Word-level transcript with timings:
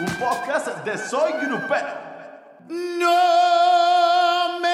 un 0.00 0.06
podcast 0.16 0.84
de 0.84 0.96
Soy 0.96 1.32
Grupero. 1.40 1.88
No 2.68 4.58
me 4.60 4.68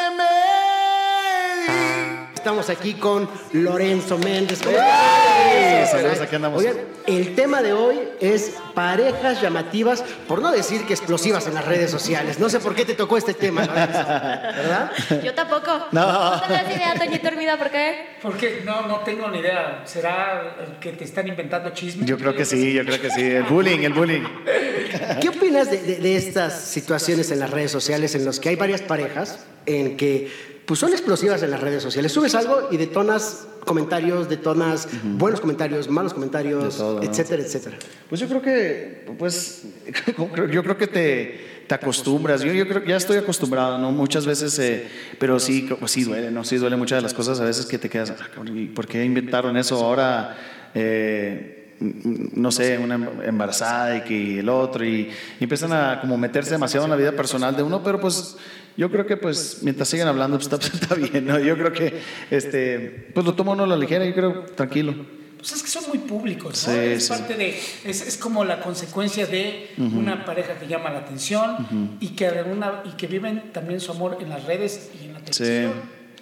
Estamos 2.34 2.68
aquí 2.68 2.94
con 2.94 3.28
Lorenzo 3.52 4.18
Méndez. 4.18 4.60
Saludos, 5.86 6.20
aquí 6.20 6.36
andamos. 6.36 6.60
Oigan, 6.60 6.76
el 7.06 7.34
tema 7.34 7.62
de 7.62 7.72
hoy 7.72 7.98
es 8.20 8.52
parejas 8.74 9.40
llamativas, 9.42 10.02
por 10.26 10.40
no 10.42 10.50
decir 10.52 10.84
que 10.86 10.94
explosivas 10.94 11.46
en 11.46 11.54
las 11.54 11.64
redes 11.64 11.90
sociales. 11.90 12.38
No 12.38 12.48
sé 12.48 12.60
por 12.60 12.74
qué 12.74 12.84
te 12.84 12.94
tocó 12.94 13.16
este 13.16 13.34
tema, 13.34 13.62
¿verdad? 13.66 14.92
Yo 15.22 15.34
tampoco. 15.34 15.86
No. 15.92 16.34
¿No 16.34 16.40
tendrás 16.40 16.74
idea, 16.76 16.94
Toñito 16.98 17.28
Hermida, 17.28 17.56
por 17.58 17.70
qué? 17.70 18.06
Porque 18.22 18.62
no, 18.64 18.86
no 18.86 18.98
tengo 19.00 19.28
ni 19.30 19.38
idea. 19.38 19.82
¿Será 19.84 20.56
el 20.66 20.78
que 20.78 20.92
te 20.92 21.04
están 21.04 21.28
inventando 21.28 21.70
chismes? 21.70 22.06
Yo 22.08 22.16
creo 22.18 22.34
que 22.34 22.44
sí, 22.44 22.72
yo 22.72 22.84
creo 22.84 23.00
que 23.00 23.10
sí. 23.10 23.22
El 23.22 23.44
bullying, 23.44 23.80
el 23.80 23.92
bullying. 23.92 24.22
¿Qué 25.20 25.28
opinas 25.28 25.70
de, 25.70 25.78
de- 25.78 25.96
de 25.96 26.16
estas 26.16 26.60
situaciones 26.60 27.30
en 27.30 27.40
las 27.40 27.50
redes 27.50 27.70
sociales 27.70 28.14
en 28.14 28.24
las 28.24 28.40
que 28.40 28.48
hay 28.50 28.56
varias 28.56 28.82
parejas 28.82 29.44
en 29.66 29.96
que 29.96 30.30
pues, 30.66 30.80
son 30.80 30.92
explosivas 30.92 31.42
en 31.42 31.50
las 31.50 31.60
redes 31.60 31.82
sociales? 31.82 32.12
Subes 32.12 32.34
algo 32.34 32.68
y 32.70 32.76
detonas 32.76 33.46
comentarios, 33.64 34.28
detonas 34.28 34.88
buenos 35.04 35.40
comentarios, 35.40 35.88
malos 35.88 36.14
comentarios, 36.14 36.82
etcétera, 37.02 37.42
etcétera. 37.42 37.76
Pues 38.08 38.20
yo 38.20 38.28
creo 38.28 38.42
que, 38.42 39.06
pues, 39.18 39.64
yo 40.52 40.62
creo 40.62 40.76
que 40.76 40.86
te, 40.86 41.64
te 41.66 41.74
acostumbras. 41.74 42.42
Yo, 42.42 42.52
yo 42.52 42.66
creo 42.68 42.82
que 42.82 42.90
ya 42.90 42.96
estoy 42.96 43.16
acostumbrado, 43.16 43.78
¿no? 43.78 43.90
Muchas 43.92 44.26
veces, 44.26 44.58
eh, 44.58 44.86
pero 45.18 45.38
sí, 45.40 45.68
pues 45.78 45.92
sí 45.92 46.04
duele, 46.04 46.30
¿no? 46.30 46.44
Sí 46.44 46.56
duele 46.56 46.76
muchas 46.76 46.98
de 46.98 47.02
las 47.02 47.14
cosas 47.14 47.40
a 47.40 47.44
veces 47.44 47.66
que 47.66 47.78
te 47.78 47.88
quedas, 47.88 48.10
"Ah, 48.12 48.28
¿y 48.54 48.66
por 48.66 48.86
qué 48.86 49.04
inventaron 49.04 49.56
eso 49.56 49.76
ahora? 49.84 50.36
Eh, 50.74 51.60
no 51.80 52.50
sé, 52.52 52.78
una 52.78 52.94
embarazada 53.24 53.96
y 53.96 54.00
que 54.02 54.38
el 54.40 54.48
otro 54.48 54.84
y, 54.84 55.10
y 55.40 55.42
empiezan 55.44 55.72
a 55.72 56.00
como 56.00 56.16
meterse 56.16 56.52
demasiado 56.52 56.86
en 56.86 56.90
la 56.90 56.96
vida 56.96 57.12
personal 57.12 57.56
de 57.56 57.62
uno, 57.62 57.82
pero 57.82 58.00
pues 58.00 58.36
yo 58.76 58.90
creo 58.90 59.06
que 59.06 59.16
pues 59.16 59.58
mientras 59.62 59.88
sigan 59.88 60.08
hablando 60.08 60.38
pues, 60.38 60.52
está, 60.52 60.66
está 60.76 60.94
bien, 60.94 61.26
¿no? 61.26 61.38
Yo 61.38 61.56
creo 61.56 61.72
que 61.72 62.00
este 62.30 63.10
pues 63.14 63.24
lo 63.26 63.34
toma 63.34 63.52
uno 63.52 63.64
a 63.64 63.66
la 63.66 63.76
ligera, 63.76 64.04
yo 64.04 64.14
creo 64.14 64.40
tranquilo. 64.54 64.94
Pues 65.38 65.52
es 65.52 65.62
que 65.62 65.68
son 65.68 65.84
muy 65.88 65.98
públicos, 65.98 66.66
¿no? 66.66 66.72
Sí, 66.72 66.78
es 66.80 67.04
sí. 67.04 67.10
parte 67.10 67.34
de. 67.34 67.50
Es, 67.84 68.00
es 68.06 68.16
como 68.16 68.44
la 68.46 68.60
consecuencia 68.60 69.26
de 69.26 69.70
una 69.76 70.24
pareja 70.24 70.54
que 70.58 70.66
llama 70.66 70.88
la 70.90 71.00
atención 71.00 71.96
y, 72.00 72.08
que 72.16 72.26
alguna, 72.28 72.82
y 72.86 72.96
que 72.96 73.06
viven 73.06 73.52
también 73.52 73.78
su 73.78 73.92
amor 73.92 74.16
en 74.22 74.30
las 74.30 74.44
redes 74.44 74.90
y 74.98 75.04
en 75.04 75.12
la 75.12 75.18
Sí, 75.30 75.42
televisión. 75.44 75.72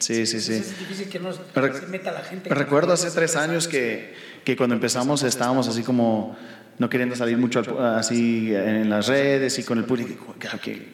sí, 0.00 0.26
sí, 0.26 0.40
sí. 0.40 0.52
Entonces 0.54 0.72
Es 0.72 0.78
difícil 0.80 1.08
que 1.08 1.20
no 1.20 1.30
Re- 1.54 1.72
se 1.78 1.86
meta 1.86 2.10
la 2.10 2.22
gente. 2.22 2.50
Recuerdo 2.52 2.92
hace 2.94 3.12
tres 3.12 3.36
años 3.36 3.68
que, 3.68 4.12
que 4.44 4.56
cuando 4.56 4.74
empezamos 4.74 5.22
estábamos 5.22 5.68
así 5.68 5.84
como 5.84 6.36
no 6.78 6.88
queriendo 6.88 7.14
salir 7.14 7.36
mucho 7.38 7.60
así 7.80 8.52
en 8.54 8.88
las 8.90 9.06
redes 9.06 9.58
y 9.58 9.62
con 9.62 9.78
el 9.78 9.84
público. 9.84 10.34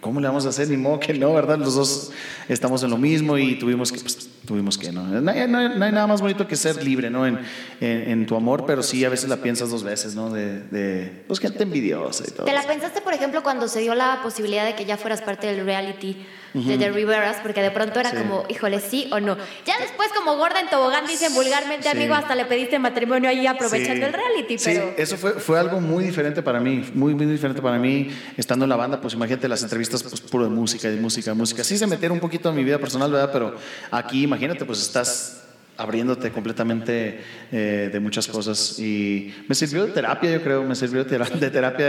¿Cómo 0.01 0.21
le 0.21 0.27
vamos 0.27 0.45
a 0.47 0.51
hacer? 0.51 0.69
Ni 0.69 0.77
modo 0.77 1.01
que 1.01 1.15
no, 1.15 1.33
¿verdad? 1.33 1.59
Los 1.59 1.75
dos 1.75 2.11
estamos 2.49 2.83
en 2.83 2.91
lo 2.91 2.99
mismo 2.99 3.39
y 3.39 3.55
tuvimos 3.59 3.91
que, 3.93 4.01
pues, 4.01 4.29
tuvimos 4.47 4.77
que, 4.77 4.93
¿no? 4.93 5.05
No 5.05 5.31
hay- 5.31 5.49
no 5.49 5.59
hay 5.59 5.93
nada 5.93 6.07
más 6.07 6.21
bonito 6.21 6.47
que 6.47 6.57
ser 6.57 6.83
libre, 6.83 7.11
¿no? 7.11 7.27
En, 7.27 7.39
en, 7.81 8.11
en 8.11 8.27
tu 8.27 8.37
amor, 8.37 8.65
pero 8.67 8.83
sí 8.83 9.05
a 9.05 9.09
veces 9.09 9.29
la 9.31 9.37
piensas 9.39 9.71
dos 9.71 9.83
veces, 9.85 10.15
¿no? 10.15 10.31
De, 10.31 10.61
de 10.65 11.25
pues 11.27 11.41
gente 11.41 11.63
envidiosa 11.63 12.25
y 12.27 12.31
todo. 12.33 12.47
¿Te 12.47 12.53
la 12.53 12.63
pensaste, 12.67 13.01
por 13.01 13.15
ejemplo, 13.15 13.43
cuando 13.43 13.69
se 13.69 13.81
dio 13.81 13.95
la 13.95 14.21
posibilidad 14.23 14.67
de 14.67 14.75
que 14.75 14.85
ya 14.85 14.97
fueras 14.97 15.23
parte 15.23 15.47
del 15.47 15.65
reality 15.65 16.17
de 16.55 16.79
The 16.79 16.91
Riveras? 16.91 17.37
Porque 17.43 17.63
de 17.63 17.71
pronto 17.71 18.01
era 18.01 18.11
Sí. 18.11 18.17
como, 18.17 18.45
híjole, 18.49 18.81
sí 18.81 19.09
o 19.13 19.21
no. 19.21 19.37
Ya 19.67 19.79
después, 19.81 20.09
como 20.17 20.37
gorda 20.37 20.61
en 20.61 20.69
tobogán, 20.69 21.07
dicen 21.07 21.35
vulgarmente, 21.35 21.85
Sí. 21.91 21.97
amigo, 21.97 22.15
hasta 22.15 22.35
le 22.35 22.45
pediste 22.47 22.79
matrimonio 22.79 23.31
ahí 23.31 23.47
aprovechando 23.47 23.95
Sí. 23.97 24.03
el 24.03 24.13
reality. 24.13 24.59
Sí, 24.59 24.71
Pero 24.73 24.95
eso 24.97 25.17
fue, 25.17 25.33
fue 25.33 25.59
algo 25.59 25.81
muy 25.81 26.05
diferente 26.05 26.43
para 26.43 26.61
mí, 26.61 26.85
muy, 26.95 27.15
muy 27.15 27.27
diferente 27.27 27.61
para 27.63 27.79
mí, 27.79 28.09
estando 28.37 28.65
en 28.65 28.69
la 28.71 28.77
banda, 28.77 29.01
pues 29.01 29.15
imagínate 29.15 29.49
las 29.49 29.63
entrevistas, 29.63 30.03
pues 30.03 30.21
puro 30.21 30.45
de 30.45 30.51
música, 30.51 30.89
de 30.89 30.97
música, 30.97 31.31
de 31.31 31.37
música. 31.37 31.65
Sí 31.65 31.77
se 31.79 31.87
metieron 31.87 32.17
un 32.17 32.21
poquito 32.21 32.49
en 32.51 32.55
mi 32.57 32.65
vida 32.65 32.79
personal, 32.79 33.11
¿verdad? 33.13 33.31
Pero 33.33 33.55
aquí, 33.91 34.23
imagínate, 34.23 34.65
pues 34.65 34.81
estás 34.81 35.35
abriéndote 35.77 36.33
completamente 36.33 37.21
eh, 37.53 37.89
de 37.93 38.01
muchas 38.01 38.27
cosas 38.27 38.81
y 38.81 39.33
me 39.47 39.55
sirvió 39.55 39.87
de 39.87 39.93
terapia, 39.93 40.29
yo 40.33 40.43
creo, 40.43 40.65
me 40.65 40.75
sirvió 40.75 41.05
de, 41.05 41.19
de 41.19 41.51
terapia 41.51 41.87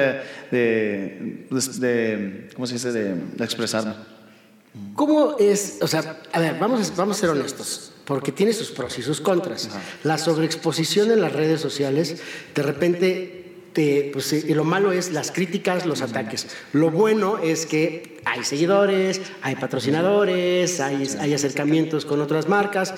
de, 0.51 1.47
de, 1.49 1.79
de- 1.79 2.49
¿cómo 2.53 2.67
se 2.67 2.73
dice?, 2.73 2.91
de, 2.91 3.15
de 3.15 3.43
expresarme. 3.43 3.93
¿Cómo 4.95 5.35
es? 5.39 5.77
O 5.81 5.87
sea, 5.87 6.21
a 6.31 6.39
ver, 6.39 6.57
vamos, 6.59 6.89
a- 6.91 6.95
vamos 6.95 7.17
a 7.17 7.19
ser 7.21 7.29
honestos, 7.29 7.91
porque 8.05 8.31
tiene 8.31 8.53
sus 8.53 8.71
pros 8.71 8.97
y 8.99 9.01
sus 9.01 9.21
contras. 9.21 9.69
La 10.03 10.17
sobreexposición 10.17 11.11
en 11.11 11.21
las 11.21 11.33
redes 11.33 11.61
sociales, 11.61 12.17
de 12.55 12.61
repente, 12.63 13.35
te, 13.73 14.09
pues, 14.11 14.33
y 14.33 14.53
lo 14.53 14.63
malo 14.63 14.91
es 14.91 15.11
las 15.11 15.31
críticas, 15.31 15.85
los 15.85 16.01
ataques. 16.01 16.47
Lo 16.73 16.89
bueno 16.91 17.37
es 17.37 17.65
que 17.65 18.18
hay 18.29 18.43
seguidores, 18.43 19.21
hay 19.41 19.55
patrocinadores, 19.55 20.79
hay, 20.79 21.07
hay 21.19 21.33
acercamientos 21.33 22.05
con 22.05 22.21
otras 22.21 22.47
marcas. 22.47 22.93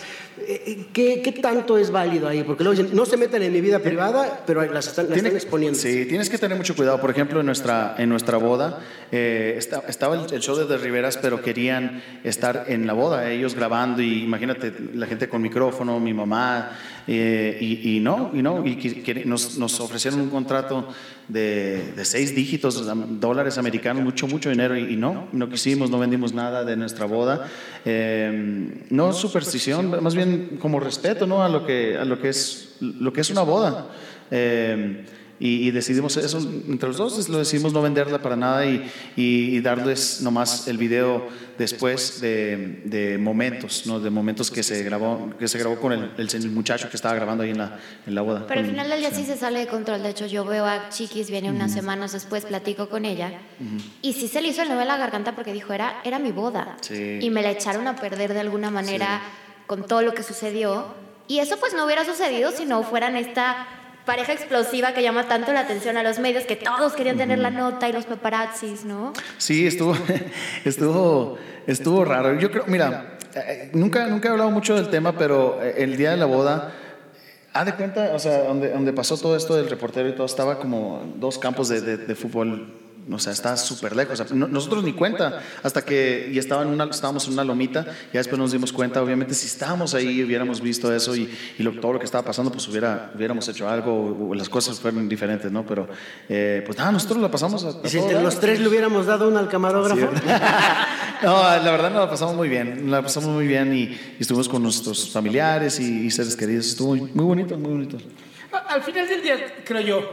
Eh, 0.48 0.86
¿Qué, 0.94 1.22
qué 1.22 1.32
tanto 1.32 1.78
es 1.78 1.92
válido 1.92 2.28
ahí? 2.28 2.44
Porque 2.44 2.64
luego 2.64 2.80
dicen, 2.82 2.96
no 2.96 3.06
se 3.06 3.18
metan 3.18 3.42
en 3.44 3.54
mi 3.54 3.62
vida 3.62 3.80
privada, 3.80 4.44
pero 4.46 4.62
las 4.72 4.88
están, 4.88 5.08
las 5.10 5.18
están 5.18 5.36
exponiendo. 5.36 5.78
Sí, 5.78 6.06
tienes 6.06 6.30
que 6.30 6.38
tener 6.38 6.58
mucho 6.58 6.76
cuidado. 6.76 7.00
Por 7.00 7.10
ejemplo, 7.12 7.40
en 7.40 7.46
nuestra, 7.46 7.96
en 7.98 8.10
nuestra 8.10 8.38
boda 8.38 8.80
eh, 9.12 9.56
esta- 9.58 9.84
estaba 9.88 10.16
el, 10.16 10.34
el 10.34 10.42
show 10.42 10.56
de 10.56 10.66
The 10.66 10.78
Riveras, 10.78 11.18
pero 11.18 11.42
querían 11.42 12.02
estar 12.24 12.66
en 12.68 12.88
la 12.88 12.94
boda, 12.94 13.30
ellos 13.30 13.56
grabando 13.56 14.02
y 14.02 14.24
imagínate 14.24 14.74
la 14.94 15.06
gente 15.08 15.28
con 15.30 15.42
micrófono, 15.42 16.00
mi 16.00 16.14
mamá, 16.14 16.72
eh, 17.08 17.58
y, 17.60 17.98
y 17.98 18.00
no, 18.00 18.32
y 18.34 18.42
no, 18.42 18.66
y 18.66 19.24
nos, 19.26 19.58
nos 19.58 19.80
ofrecieron 19.80 20.22
un 20.22 20.30
contrato 20.30 20.88
de, 21.28 21.94
seis 22.04 22.36
dígitos, 22.36 22.84
dólares 23.20 23.58
americanos, 23.58 24.04
mucho, 24.04 24.28
mucho 24.28 24.50
dinero, 24.50 24.78
y, 24.78 24.96
no, 24.96 25.28
no 25.32 25.50
quisimos, 25.50 25.90
no 25.90 26.00
vendimos 26.00 26.34
nada 26.34 26.64
de 26.64 26.76
nuestra 26.76 27.06
boda. 27.06 27.48
Eh, 27.86 28.86
no 28.90 29.14
superstición, 29.14 30.04
más 30.04 30.16
bien 30.16 30.58
como 30.60 30.80
respeto 30.80 31.28
¿no? 31.28 31.44
a, 31.44 31.50
lo 31.50 31.66
que, 31.66 31.98
a 31.98 32.06
lo, 32.06 32.20
que 32.20 32.30
es, 32.30 32.76
lo 32.80 33.14
que 33.14 33.22
es 33.22 33.30
una 33.30 33.42
boda. 33.42 33.88
Eh, 34.30 35.04
y, 35.42 35.68
y 35.68 35.72
decidimos 35.72 36.16
eso 36.18 36.38
entre 36.38 36.88
los 36.88 36.98
dos, 36.98 37.28
lo 37.28 37.40
decidimos 37.40 37.74
no 37.74 37.82
venderla 37.82 38.22
para 38.22 38.36
nada 38.36 38.66
y, 38.66 38.90
y- 39.18 39.58
y 39.58 39.60
darles 39.60 40.22
nomás 40.22 40.68
el 40.68 40.78
video 40.78 41.28
después 41.58 42.22
de, 42.22 42.82
de 42.86 43.18
momentos, 43.18 43.86
¿no? 43.88 44.00
de 44.00 44.10
momentos 44.10 44.50
que 44.52 44.64
se 44.64 44.84
grabó, 44.84 45.32
que 45.38 45.48
se 45.48 45.58
grabó 45.60 45.80
con 45.80 45.92
el, 45.94 46.12
el, 46.18 46.50
muchacho 46.52 46.90
que 46.90 46.96
estaba 46.96 47.14
grabando 47.16 47.44
ahí 47.44 47.50
en 47.52 47.58
la, 47.58 47.80
en 48.08 48.16
la 48.16 48.22
boda. 48.22 48.46
Pero 48.48 48.62
al 48.62 48.66
final 48.68 48.90
del 48.90 49.00
día 49.00 49.12
sí 49.12 49.24
se 49.26 49.36
sale 49.36 49.60
de 49.60 49.68
control. 49.68 50.02
De 50.04 50.10
hecho, 50.10 50.26
yo 50.28 50.46
veo 50.46 50.66
a 50.66 50.90
Chiquis, 50.90 51.30
viene 51.30 51.50
unas 51.50 51.72
semanas 51.74 52.14
después, 52.14 52.46
platico 52.46 52.88
con 52.90 53.06
ella. 53.06 53.34
Y 54.02 54.14
sí 54.14 54.28
se 54.28 54.42
le 54.42 54.48
hizo 54.50 54.62
el 54.62 54.70
nudo 54.70 54.82
en 54.82 54.88
la 54.88 54.98
garganta 54.98 55.36
porque 55.36 55.54
dijo, 55.54 55.74
era, 55.74 56.02
era 56.04 56.20
mi 56.20 56.32
boda. 56.32 56.78
Sí. 56.82 57.20
Y 57.22 57.30
me 57.30 57.42
la 57.42 57.52
echaron 57.52 57.88
a 57.88 57.96
perder 57.96 58.34
de 58.34 58.40
alguna 58.40 58.70
manera 58.72 59.22
con 59.68 59.86
todo 59.88 60.02
lo 60.02 60.14
que 60.14 60.24
sucedió. 60.24 60.86
Y 61.28 61.40
eso 61.40 61.58
pues 61.60 61.74
no 61.74 61.86
hubiera 61.86 62.04
sucedido 62.06 62.52
si 62.52 62.66
no 62.66 62.84
fueran 62.84 63.16
esta 63.16 63.68
pareja 64.06 64.34
explosiva 64.34 64.94
que 64.94 65.02
llama 65.04 65.28
tanto 65.28 65.54
la 65.54 65.62
atención 65.62 65.98
a 65.98 66.04
los 66.04 66.20
medios, 66.20 66.46
que 66.46 66.56
todos 66.56 66.94
querían 66.94 67.18
tener 67.18 67.40
la 67.40 67.50
nota 67.52 67.88
y 67.88 67.94
los 67.94 68.06
paparazzis, 68.06 68.86
¿no? 68.86 69.14
Sí, 69.38 69.68
estuvo, 69.72 69.96
estuvo, 70.66 71.38
estuvo 71.68 72.06
raro. 72.06 72.38
Yo 72.40 72.52
creo, 72.52 72.64
mira, 72.68 73.18
eh, 73.36 73.70
nunca, 73.74 74.08
nunca 74.08 74.30
he 74.30 74.32
hablado 74.32 74.52
mucho 74.52 74.76
del 74.76 74.90
tema, 74.90 75.14
pero 75.18 75.62
eh, 75.62 75.76
el 75.78 75.98
día 75.98 76.12
de 76.12 76.18
la 76.18 76.26
boda, 76.26 76.72
haz 77.54 77.66
de 77.66 77.74
cuenta, 77.76 78.12
o 78.14 78.20
sea, 78.20 78.44
donde, 78.44 78.70
donde 78.72 78.94
pasó 78.94 79.18
todo 79.18 79.36
esto 79.36 79.56
del 79.56 79.70
reportero 79.70 80.10
y 80.10 80.14
todo, 80.16 80.26
estaba 80.26 80.58
como 80.60 81.04
dos 81.18 81.38
campos 81.38 81.70
de, 81.70 81.82
de- 81.82 81.98
de 81.98 82.16
fútbol. 82.16 82.74
O 83.10 83.18
sea, 83.20 83.34
está 83.34 83.58
súper 83.58 83.96
lejos. 83.96 84.20
O 84.20 84.26
sea, 84.28 84.36
no- 84.36 84.48
nosotros 84.48 84.84
ni 84.84 84.94
cuenta, 84.94 85.42
hasta 85.64 85.84
que 85.84 86.30
y 86.32 86.38
estaba 86.38 86.62
en 86.64 86.70
una, 86.70 86.86
estábamos 86.86 87.26
en 87.28 87.34
una 87.34 87.44
lomita, 87.44 87.86
ya 88.14 88.20
después 88.20 88.38
nos 88.38 88.52
dimos 88.52 88.72
cuenta, 88.72 89.02
obviamente, 89.02 89.34
si 89.34 89.48
estábamos 89.48 89.94
ahí, 89.94 90.24
hubiéramos 90.24 90.62
visto 90.62 90.94
eso 90.94 91.16
y, 91.16 91.30
y 91.58 91.64
lo- 91.64 91.72
todo 91.80 91.94
lo 91.94 92.00
que 92.00 92.06
estaba 92.06 92.24
pasando, 92.24 92.52
pues 92.52 92.68
hubiera, 92.68 93.12
hubiéramos 93.16 93.48
hecho 93.48 93.68
algo, 93.70 94.28
o, 94.30 94.36
las 94.36 94.50
cosas 94.50 94.80
fueron 94.80 95.10
diferentes, 95.10 95.52
¿no? 95.52 95.66
Pero, 95.66 95.88
eh, 96.30 96.62
pues 96.66 96.78
nada, 96.78 96.92
nosotros 96.92 97.20
la 97.22 97.32
pasamos 97.32 97.64
a, 97.66 97.70
a 97.70 97.82
Y 97.84 97.90
si 97.90 97.98
entre 97.98 98.22
los 98.22 98.40
tres 98.40 98.60
le 98.60 98.68
hubiéramos 98.68 99.06
dado 99.06 99.28
un 99.28 99.38
al 99.38 99.50
camarógrafo. 99.50 100.10
No, 101.24 101.34
la 101.44 101.60
verdad 101.72 101.92
nos 101.92 102.00
la 102.02 102.10
pasamos 102.10 102.36
muy 102.36 102.50
bien, 102.50 102.90
la 102.90 103.04
pasamos 103.04 103.30
muy 103.30 103.46
bien 103.46 103.72
y, 103.76 103.82
y 103.84 104.18
estuvimos 104.20 104.50
con 104.50 104.64
nuestros 104.64 105.12
familiares 105.12 105.80
y, 105.80 106.06
y 106.08 106.10
seres 106.10 106.36
queridos. 106.36 106.66
Estuvo 106.66 106.96
muy, 106.96 107.12
muy 107.14 107.26
bonito, 107.26 107.56
muy 107.60 107.72
bonito. 107.74 107.98
Al 108.68 108.82
final 108.82 109.08
del 109.08 109.22
día, 109.22 109.36
creo 109.64 109.82
yo, 109.82 110.12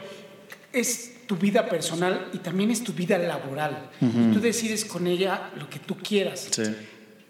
es 0.71 1.13
tu 1.29 1.37
vida 1.37 1.69
personal 1.69 2.29
y 2.33 2.39
también 2.39 2.73
es 2.73 2.83
tu 2.83 2.93
vida 2.93 3.19
laboral. 3.19 3.91
Y 4.01 4.33
tú 4.33 4.41
decides 4.41 4.85
con 4.85 5.07
ella 5.07 5.51
lo 5.57 5.69
que 5.71 5.79
tú 5.79 5.97
quieras. 5.97 6.49
Sí. 6.51 6.63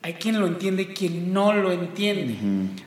Hay 0.00 0.14
quien 0.14 0.40
lo 0.40 0.46
entiende 0.46 0.82
y 0.82 0.86
quien 0.86 1.32
no 1.32 1.52
lo 1.52 1.72
entiende. 1.72 2.36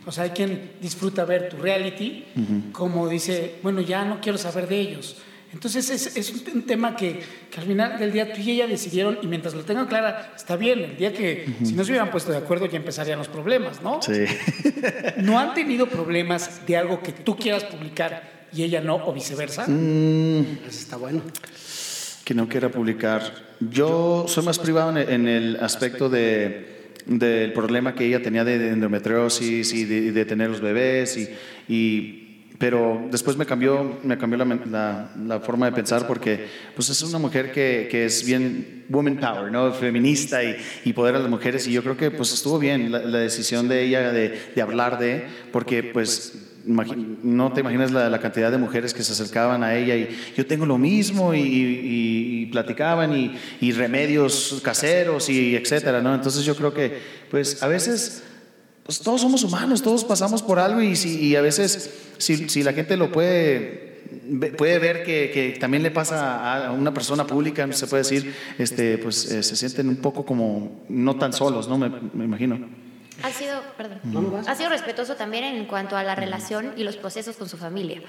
O 0.05 0.11
sea, 0.11 0.23
hay 0.23 0.29
quien 0.31 0.71
disfruta 0.81 1.25
ver 1.25 1.49
tu 1.49 1.57
reality, 1.57 2.23
como 2.71 3.07
dice, 3.09 3.57
bueno, 3.61 3.81
ya 3.81 4.05
no 4.05 4.21
quiero 4.21 4.37
saber 4.37 4.67
de 4.67 4.79
ellos. 4.79 5.17
Entonces 5.53 5.89
es, 5.89 6.15
es 6.15 6.31
un, 6.31 6.59
un 6.59 6.65
tema 6.65 6.95
que, 6.95 7.19
que 7.51 7.59
al 7.59 7.67
final 7.67 7.99
del 7.99 8.13
día 8.13 8.31
tú 8.31 8.39
y 8.39 8.51
ella 8.51 8.67
decidieron, 8.67 9.19
y 9.21 9.27
mientras 9.27 9.53
lo 9.53 9.63
tengan 9.65 9.87
clara, 9.87 10.31
está 10.33 10.55
bien. 10.55 10.79
El 10.79 10.95
día 10.95 11.11
que, 11.11 11.45
si 11.61 11.73
no 11.73 11.83
se 11.83 11.91
hubieran 11.91 12.09
puesto 12.09 12.31
de 12.31 12.37
acuerdo, 12.37 12.67
ya 12.67 12.77
empezarían 12.77 13.19
los 13.19 13.27
problemas, 13.27 13.81
¿no? 13.81 14.01
Sí. 14.01 14.23
¿No 15.17 15.37
han 15.37 15.53
tenido 15.53 15.87
problemas 15.87 16.65
de 16.65 16.77
algo 16.77 17.03
que 17.03 17.11
tú 17.11 17.35
quieras 17.35 17.65
publicar 17.65 18.40
y 18.53 18.63
ella 18.63 18.81
no, 18.81 18.95
o 18.95 19.13
viceversa? 19.13 19.63
Eso 19.65 20.45
está 20.69 20.97
bueno. 20.97 21.21
¿Qué 21.25 21.41
que 22.23 22.33
no 22.35 22.47
quiera 22.47 22.69
publicar. 22.69 23.21
Yo 23.59 24.25
soy 24.27 24.45
más 24.45 24.57
privado 24.59 24.97
en 24.97 25.27
el, 25.27 25.57
aspecto 25.61 26.07
de, 26.07 26.93
del 27.05 27.51
problema 27.51 27.93
que 27.95 28.05
ella 28.05 28.21
tenía 28.21 28.43
de, 28.45 28.69
endometriosis 28.69 29.73
y 29.73 29.85
de, 29.85 30.11
de 30.11 30.25
tener 30.25 30.49
los 30.49 30.61
bebés 30.61 31.17
y, 31.17 31.27
y 31.67 32.27
pero 32.57 33.07
después 33.11 33.37
me 33.37 33.45
cambió, 33.47 33.99
me 34.03 34.17
cambió 34.19 34.37
la, 34.37 34.45
la- 34.45 35.11
la 35.25 35.39
forma 35.39 35.65
de 35.65 35.71
pensar 35.71 36.05
porque 36.05 36.45
pues 36.75 36.89
es 36.89 37.01
una 37.01 37.17
mujer 37.17 37.51
que, 37.51 37.87
que 37.89 38.05
es 38.05 38.23
bien 38.23 38.85
woman 38.87 39.17
power, 39.17 39.51
¿no? 39.51 39.73
feminista 39.73 40.43
y, 40.43 40.55
y 40.85 40.93
poder 40.93 41.15
a 41.15 41.19
las 41.19 41.29
mujeres 41.29 41.67
y 41.67 41.71
yo 41.73 41.81
creo 41.81 41.97
que 41.97 42.11
pues 42.11 42.31
estuvo 42.31 42.59
bien 42.59 42.91
la, 42.91 42.99
la 42.99 43.17
decisión 43.17 43.67
de 43.67 43.83
ella 43.83 44.11
de, 44.11 44.39
de 44.55 44.61
hablar 44.61 44.99
de, 44.99 45.25
porque 45.51 45.81
pues 45.83 46.50
no 46.65 47.53
te 47.53 47.61
imaginas 47.61 47.91
la, 47.91 48.19
cantidad 48.19 48.51
de 48.51 48.57
mujeres 48.57 48.93
que 48.93 49.03
se 49.03 49.13
acercaban 49.13 49.63
a 49.63 49.75
ella 49.75 49.95
y 49.95 50.09
yo 50.35 50.45
tengo 50.45 50.65
lo 50.65 50.77
mismo 50.77 51.33
y, 51.33 52.49
platicaban 52.51 53.13
y, 53.61 53.71
remedios 53.71 54.61
caseros 54.63 55.29
y 55.29 55.55
etcétera, 55.55 56.01
¿no? 56.01 56.13
Entonces 56.13 56.43
yo 56.43 56.55
creo 56.55 56.73
que 56.73 56.99
pues 57.29 57.63
a 57.63 57.67
veces 57.67 58.23
pues 58.83 58.99
todos 58.99 59.21
somos 59.21 59.43
humanos, 59.43 59.81
todos 59.81 60.03
pasamos 60.03 60.41
por 60.41 60.59
algo 60.59 60.81
y, 60.81 60.95
si, 60.95 61.35
a 61.35 61.41
veces 61.41 61.91
si, 62.17 62.49
si 62.49 62.63
la 62.63 62.73
gente 62.73 62.97
lo 62.97 63.11
puede, 63.11 63.91
puede 64.57 64.79
ver 64.79 65.03
que, 65.03 65.55
también 65.59 65.83
le 65.83 65.91
pasa 65.91 66.67
a 66.67 66.71
una 66.71 66.93
persona 66.93 67.25
pública, 67.25 67.71
se 67.71 67.87
puede 67.87 68.03
decir, 68.03 68.33
este, 68.57 68.97
pues 68.97 69.31
eh, 69.31 69.43
se 69.43 69.55
sienten 69.55 69.87
un 69.87 69.97
poco 69.97 70.25
como 70.25 70.83
no 70.89 71.15
tan 71.17 71.31
solos, 71.33 71.67
¿no? 71.67 71.77
Me 71.77 72.25
imagino. 72.25 72.80
Ha 73.23 73.31
sido, 73.31 73.61
perdón, 73.77 73.99
ha 74.47 74.55
sido 74.55 74.69
respetuoso 74.69 75.15
también 75.15 75.43
en 75.43 75.65
cuanto 75.65 75.95
a 75.97 76.03
la 76.03 76.15
relación 76.15 76.73
y 76.77 76.83
los 76.83 76.97
procesos 76.97 77.35
con 77.37 77.47
su 77.49 77.57
familia. 77.57 78.01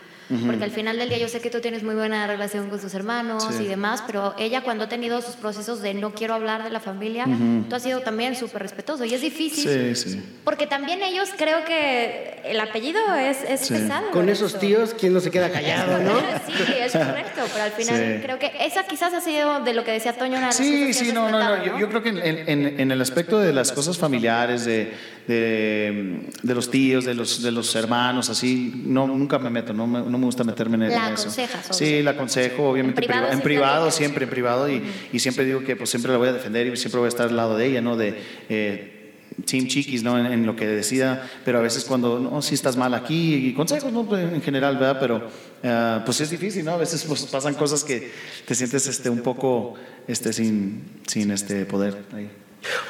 Porque 0.46 0.64
al 0.64 0.70
final 0.70 0.96
del 0.96 1.08
día 1.10 1.18
yo 1.18 1.28
sé 1.28 1.40
que 1.40 1.50
tú 1.50 1.60
tienes 1.60 1.82
muy 1.82 1.94
buena 1.94 2.26
relación 2.26 2.70
con 2.70 2.80
tus 2.80 2.94
hermanos 2.94 3.46
Sí. 3.50 3.64
y 3.64 3.66
demás, 3.66 4.02
pero 4.06 4.34
ella 4.38 4.62
cuando 4.62 4.84
ha 4.84 4.88
tenido 4.88 5.20
sus 5.20 5.36
procesos 5.36 5.82
de 5.82 5.92
no 5.94 6.12
quiero 6.14 6.32
hablar 6.34 6.62
de 6.64 6.70
la 6.70 6.80
familia, 6.80 7.26
tú 7.68 7.74
has 7.76 7.82
sido 7.82 8.00
también 8.00 8.34
súper 8.36 8.62
respetuoso. 8.62 9.04
Y 9.04 9.12
es 9.14 9.20
difícil, 9.20 9.94
Sí, 9.94 10.10
sí. 10.10 10.22
porque 10.44 10.66
también 10.66 11.02
ellos 11.02 11.28
creo 11.36 11.64
que 11.64 12.40
el 12.44 12.58
apellido 12.60 13.00
es, 13.14 13.38
es 13.42 13.60
Sí. 13.60 13.74
pesado. 13.74 14.10
Con 14.10 14.28
esos 14.28 14.58
tíos, 14.58 14.94
¿quién 14.98 15.12
no 15.12 15.20
se 15.20 15.30
queda 15.30 15.50
callado, 15.50 15.98
no? 16.02 16.18
Sí, 16.46 16.72
es 16.80 16.92
correcto, 16.92 17.42
pero 17.52 17.64
al 17.64 17.72
final 17.72 17.96
Sí. 17.96 18.22
creo 18.22 18.38
que 18.38 18.52
esa 18.60 18.84
quizás 18.84 19.12
ha 19.12 19.20
sido 19.20 19.60
de 19.60 19.74
lo 19.74 19.84
que 19.84 19.92
decía 19.92 20.12
Toño. 20.14 20.38
una 20.38 20.52
Sí, 20.52 20.94
sí, 20.94 21.12
no, 21.12 21.28
no, 21.30 21.38
no. 21.38 21.64
Yo, 21.64 21.78
yo 21.78 21.88
creo 21.88 22.02
que 22.02 22.08
en, 22.08 22.18
en- 22.18 22.80
en 22.80 22.90
el 22.90 23.00
aspecto 23.00 23.38
de 23.38 23.52
las 23.52 23.70
cosas 23.72 23.98
familiares, 23.98 24.64
de, 24.64 24.94
de, 25.26 26.20
de 26.42 26.54
los 26.54 26.70
tíos, 26.70 27.04
de 27.04 27.14
los, 27.14 27.42
de 27.42 27.50
los 27.52 27.74
hermanos, 27.76 28.28
así, 28.30 28.82
no, 28.86 29.06
nunca 29.06 29.38
me 29.38 29.50
meto, 29.50 29.72
no 29.72 29.86
me, 29.86 30.00
no 30.00 30.18
me 30.18 30.24
gusta 30.24 30.44
meterme 30.44 30.76
en, 30.76 30.82
en 30.84 30.88
La 30.90 31.10
eso. 31.12 31.22
aconsejas, 31.22 31.66
obvio. 31.66 31.74
Sí, 31.78 32.02
la 32.02 32.10
aconsejo, 32.12 32.68
obviamente 32.70 33.00
En 33.02 33.06
privado 33.06 33.26
priva- 33.28 33.32
en 33.36 33.42
privado, 33.42 33.90
siempre 33.90 34.24
en 34.24 34.30
privado, 34.30 34.68
y, 34.70 34.82
y 35.12 35.18
siempre 35.20 35.44
digo 35.44 35.62
que 35.64 35.76
pues 35.76 35.90
siempre 35.90 36.10
la 36.12 36.18
voy 36.18 36.28
a 36.28 36.32
defender 36.32 36.66
y 36.66 36.76
siempre 36.76 36.98
voy 36.98 37.06
a 37.06 37.08
estar 37.08 37.28
al 37.28 37.36
lado 37.36 37.56
de 37.56 37.66
ella, 37.66 37.80
¿no? 37.80 37.96
De, 37.96 38.18
eh, 38.48 38.98
Team 39.46 39.66
Chiquis, 39.66 40.02
¿no? 40.02 40.18
En, 40.18 40.26
en 40.26 40.44
lo 40.44 40.54
que 40.56 40.66
decida, 40.66 41.26
pero 41.44 41.58
a 41.58 41.62
veces 41.62 41.84
cuando, 41.84 42.18
no, 42.20 42.42
si 42.42 42.54
estás 42.54 42.76
mal 42.76 42.92
aquí, 42.92 43.34
y 43.46 43.54
consejos, 43.54 43.90
¿no? 43.90 44.04
Pues, 44.04 44.30
En 44.30 44.42
general, 44.42 44.76
¿verdad? 44.76 44.98
Pero, 45.00 45.28
ah, 45.64 46.02
pues 46.04 46.20
es 46.20 46.28
difícil, 46.30 46.64
¿no? 46.66 46.72
A 46.72 46.76
veces 46.76 47.02
pues, 47.04 47.22
pasan 47.24 47.54
cosas 47.54 47.82
que 47.82 48.10
te 48.46 48.54
sientes 48.54 48.86
este, 48.86 49.08
un 49.08 49.20
poco 49.22 49.74
este, 50.06 50.32
sin, 50.34 50.82
sin 51.06 51.30
este 51.30 51.64
poder 51.64 51.96
ahí. 52.14 52.28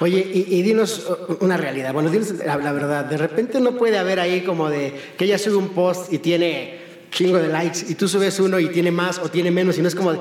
Oye, 0.00 0.30
y, 0.32 0.56
y 0.56 0.62
dinos 0.62 1.08
uh, 1.08 1.44
una 1.44 1.56
realidad. 1.56 1.92
Bueno, 1.92 2.10
dinos 2.10 2.32
la, 2.44 2.56
la 2.56 2.72
verdad. 2.72 3.04
De 3.04 3.16
repente 3.16 3.60
no 3.60 3.76
puede 3.76 3.98
haber 3.98 4.20
ahí 4.20 4.42
como 4.42 4.68
de 4.68 4.94
que 5.16 5.24
ella 5.24 5.38
sube 5.38 5.56
un 5.56 5.70
post 5.70 6.12
y 6.12 6.18
tiene 6.18 6.82
chingo 7.12 7.36
de 7.36 7.48
likes 7.48 7.80
y 7.88 7.94
tú 7.94 8.08
subes 8.08 8.40
uno 8.40 8.58
y 8.58 8.68
tiene 8.70 8.90
más 8.90 9.18
o 9.18 9.28
tiene 9.28 9.50
menos 9.50 9.76
y 9.76 9.82
no 9.82 9.88
es 9.88 9.94
como 9.94 10.14
de, 10.14 10.20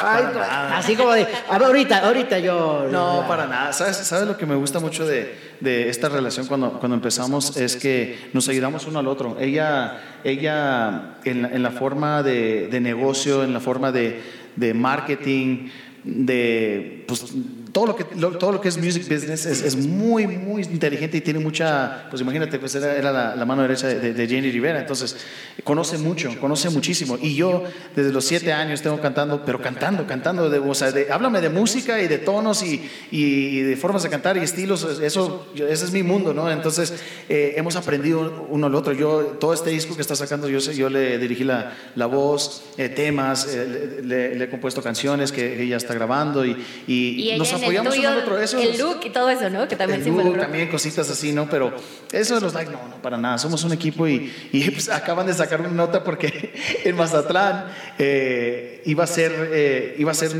ay, 0.00 0.24
así 0.72 0.94
como 0.94 1.10
de, 1.10 1.26
a 1.48 1.58
ver, 1.58 1.66
ahorita, 1.66 2.06
ahorita 2.06 2.38
yo. 2.38 2.86
No, 2.92 3.24
para 3.26 3.46
nada. 3.48 3.72
¿Sabes, 3.72 3.96
¿Sabes 3.96 4.28
lo 4.28 4.36
que 4.36 4.46
me 4.46 4.54
gusta 4.54 4.78
mucho 4.78 5.04
de, 5.04 5.34
de 5.58 5.88
esta 5.88 6.08
relación 6.08 6.46
cuando, 6.46 6.78
cuando 6.78 6.94
empezamos? 6.94 7.56
Es 7.56 7.74
que 7.74 8.30
nos 8.32 8.48
ayudamos 8.48 8.86
uno 8.86 9.00
al 9.00 9.08
otro. 9.08 9.36
Ella, 9.40 10.20
ella 10.22 11.18
en, 11.24 11.42
la, 11.42 11.48
en 11.48 11.62
la 11.62 11.72
forma 11.72 12.22
de, 12.22 12.68
de 12.68 12.80
negocio, 12.80 13.42
en 13.42 13.52
la 13.52 13.58
forma 13.58 13.90
de, 13.90 14.20
de 14.54 14.74
marketing, 14.74 15.70
de 16.04 17.04
pues, 17.08 17.32
todo, 17.72 17.86
lo 17.86 17.96
que, 17.96 18.06
lo- 18.16 18.38
todo 18.38 18.52
lo 18.52 18.60
que 18.60 18.68
es 18.68 18.78
music 18.78 19.02
business 19.08 19.46
es, 19.46 19.62
es 19.62 19.76
muy, 19.76 20.26
muy 20.26 20.62
inteligente 20.62 21.16
y 21.16 21.20
tiene 21.20 21.38
mucha, 21.40 22.06
pues 22.10 22.22
imagínate, 22.22 22.58
pues 22.58 22.74
era, 22.74 22.96
era 22.96 23.12
la, 23.12 23.36
la 23.36 23.44
mano 23.44 23.62
derecha 23.62 23.86
de, 23.88 24.12
de 24.12 24.26
Jenny 24.28 24.50
Rivera, 24.50 24.78
entonces 24.80 25.16
conoce 25.64 25.98
mucho, 25.98 26.30
conoce 26.40 26.70
muchísimo. 26.70 27.18
Y 27.20 27.34
yo 27.34 27.64
desde 27.96 28.12
los 28.12 28.24
siete 28.24 28.52
años 28.52 28.82
tengo 28.82 29.00
cantando, 29.00 29.44
pero 29.44 29.60
cantando, 29.60 30.06
cantando, 30.06 30.48
de, 30.50 30.58
o 30.58 30.74
sea, 30.74 30.92
de- 30.92 31.10
háblame 31.10 31.40
de 31.40 31.50
música 31.50 32.00
y 32.00 32.08
de 32.08 32.18
tonos 32.18 32.62
y, 32.62 32.88
y 33.10 33.60
de 33.60 33.76
formas 33.76 34.02
de 34.02 34.08
cantar 34.08 34.36
y 34.36 34.40
estilos, 34.40 34.84
eso, 35.02 35.46
ese 35.54 35.84
es 35.84 35.92
mi 35.92 36.02
mundo, 36.02 36.32
¿no? 36.34 36.50
Entonces 36.50 36.92
eh, 37.28 37.54
hemos 37.56 37.76
aprendido 37.76 38.46
uno 38.48 38.66
al 38.66 38.74
otro. 38.74 38.92
Yo, 38.92 39.36
todo 39.40 39.52
este 39.52 39.70
disco 39.70 39.94
que 39.94 40.02
está 40.02 40.16
sacando, 40.16 40.48
yo, 40.48 40.58
yo 40.58 40.88
le 40.88 41.18
dirigí 41.18 41.44
la, 41.44 41.76
la 41.94 42.06
voz, 42.06 42.62
eh, 42.76 42.88
temas, 42.88 43.46
eh, 43.54 44.00
le, 44.02 44.28
le- 44.28 44.34
le 44.38 44.44
he 44.44 44.48
compuesto 44.50 44.82
canciones 44.82 45.32
que 45.32 45.62
ella 45.62 45.76
está 45.76 45.94
grabando 45.94 46.44
y, 46.44 46.56
y, 46.86 46.94
Y 47.22 47.28
ella 47.30 47.38
nos 47.38 47.52
el 47.58 47.64
apoyamos 47.64 47.94
tuyo, 47.94 48.08
uno 48.08 48.16
al 48.18 48.22
otro. 48.24 48.38
Eso 48.40 48.58
el 48.58 48.68
nos- 48.70 48.78
look 48.78 49.00
y 49.04 49.10
todo 49.10 49.28
eso, 49.30 49.50
¿no? 49.50 49.68
Que 49.68 49.76
también 49.76 50.00
el 50.00 50.04
se 50.04 50.10
look, 50.10 50.38
también 50.38 50.68
cositas 50.68 51.08
así, 51.10 51.32
¿no? 51.32 51.48
Pero 51.48 51.72
eso 52.12 52.34
de 52.34 52.40
los 52.40 52.54
likes, 52.54 52.70
no, 52.72 52.88
no, 52.88 53.02
para 53.02 53.16
nada. 53.18 53.38
Somos 53.38 53.62
un 53.64 53.72
equipo 53.72 54.06
y, 54.08 54.32
y, 54.52 54.70
pues, 54.70 54.88
acaban 54.88 55.26
de 55.26 55.34
sacar 55.34 55.60
una 55.60 55.70
nota 55.70 56.02
porque 56.04 56.52
en 56.84 56.96
Mazatlán 56.96 57.66
eh, 57.98 58.82
iba 58.86 59.04
a 59.04 59.06
ser, 59.06 59.50
eh, 59.52 59.94
iba 59.98 60.10
a 60.10 60.14
ser 60.14 60.32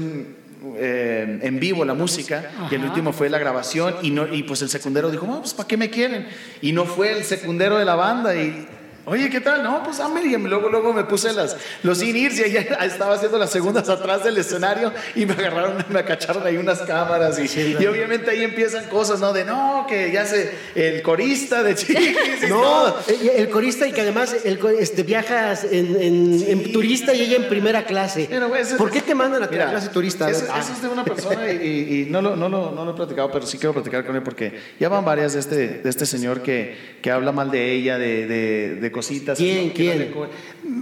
eh, 0.76 1.38
en 1.42 1.60
vivo 1.60 1.84
la 1.84 1.94
música 1.94 2.50
y 2.70 2.74
el 2.74 2.84
último 2.84 3.12
fue 3.12 3.28
la 3.30 3.38
grabación 3.38 3.94
y, 4.02 4.10
no, 4.10 4.32
y 4.32 4.42
pues 4.42 4.62
el 4.62 4.68
secundero 4.68 5.10
dijo, 5.10 5.26
no, 5.26 5.40
pues 5.40 5.54
¿para 5.54 5.66
qué 5.68 5.76
me 5.76 5.88
quieren? 5.90 6.26
Y 6.60 6.72
no 6.72 6.84
fue 6.84 7.12
el 7.16 7.24
secundero 7.24 7.78
de 7.78 7.84
la 7.84 7.94
banda 7.94 8.34
y... 8.34 8.66
Oye, 9.08 9.30
¿qué 9.30 9.40
tal? 9.40 9.62
No, 9.62 9.82
pues 9.82 9.98
dame. 9.98 10.22
Y 10.22 10.36
luego, 10.36 10.68
luego 10.68 10.92
me 10.92 11.04
puse 11.04 11.32
las, 11.32 11.56
los 11.82 12.02
in-ears 12.02 12.38
y 12.38 12.44
ella 12.44 12.60
estaba 12.84 13.14
haciendo 13.14 13.38
las 13.38 13.50
segundas 13.50 13.88
atrás 13.88 14.24
del 14.24 14.36
escenario 14.38 14.92
y 15.14 15.24
me 15.26 15.32
agarraron, 15.32 15.84
me 15.88 16.04
cacharon 16.04 16.46
ahí 16.46 16.56
unas 16.56 16.80
cámaras 16.80 17.38
y, 17.38 17.76
y 17.80 17.86
obviamente 17.86 18.30
ahí 18.30 18.42
empiezan 18.44 18.84
cosas, 18.88 19.20
¿no? 19.20 19.32
De 19.32 19.44
no, 19.44 19.86
que 19.88 20.12
ya 20.12 20.26
sé, 20.26 20.52
el 20.74 21.02
corista 21.02 21.62
de 21.62 21.74
chiquis 21.76 22.44
y 22.44 22.46
No, 22.48 22.60
todo. 22.60 23.00
el, 23.36 23.48
corista 23.50 23.86
y 23.86 23.92
que 23.92 24.02
además 24.02 24.36
el, 24.44 24.58
este, 24.78 25.02
viajas 25.02 25.64
en, 25.64 25.96
en- 26.00 26.44
en 26.48 26.72
turista 26.72 27.14
y 27.14 27.22
ella 27.22 27.36
en 27.36 27.48
primera 27.48 27.84
clase. 27.84 28.26
Pero, 28.28 28.54
ese- 28.54 28.76
¿Por 28.76 28.90
qué 28.90 29.00
te 29.02 29.14
mandan 29.14 29.42
a 29.42 29.46
Mira, 29.46 29.70
clase 29.70 29.88
turista? 29.88 30.28
Eso, 30.30 30.46
ah. 30.50 30.60
eso 30.60 30.72
es 30.72 30.82
de 30.82 30.88
una 30.88 31.04
persona 31.04 31.50
y, 31.50 31.56
y- 31.56 32.02
y 32.02 32.10
no, 32.10 32.20
lo, 32.20 32.36
no, 32.36 32.48
lo, 32.48 32.72
no 32.72 32.84
lo 32.84 32.90
he 32.92 32.94
platicado, 32.94 33.30
pero 33.30 33.46
sí 33.46 33.56
quiero 33.58 33.72
platicar 33.72 34.04
con 34.04 34.16
él 34.16 34.22
porque 34.22 34.58
ya 34.78 34.88
van 34.88 35.04
varias 35.04 35.32
de 35.32 35.40
este, 35.40 35.68
de 35.78 35.88
este 35.90 36.04
señor 36.06 36.42
que, 36.42 36.76
que 37.02 37.10
habla 37.10 37.32
mal 37.32 37.50
de 37.50 37.72
ella, 37.72 37.98
de, 37.98 38.26
de, 38.26 38.74
de 38.76 38.92
cositas. 38.98 39.38
¿Quién? 39.38 39.68
No 39.68 39.74
¿Quién? 39.74 40.12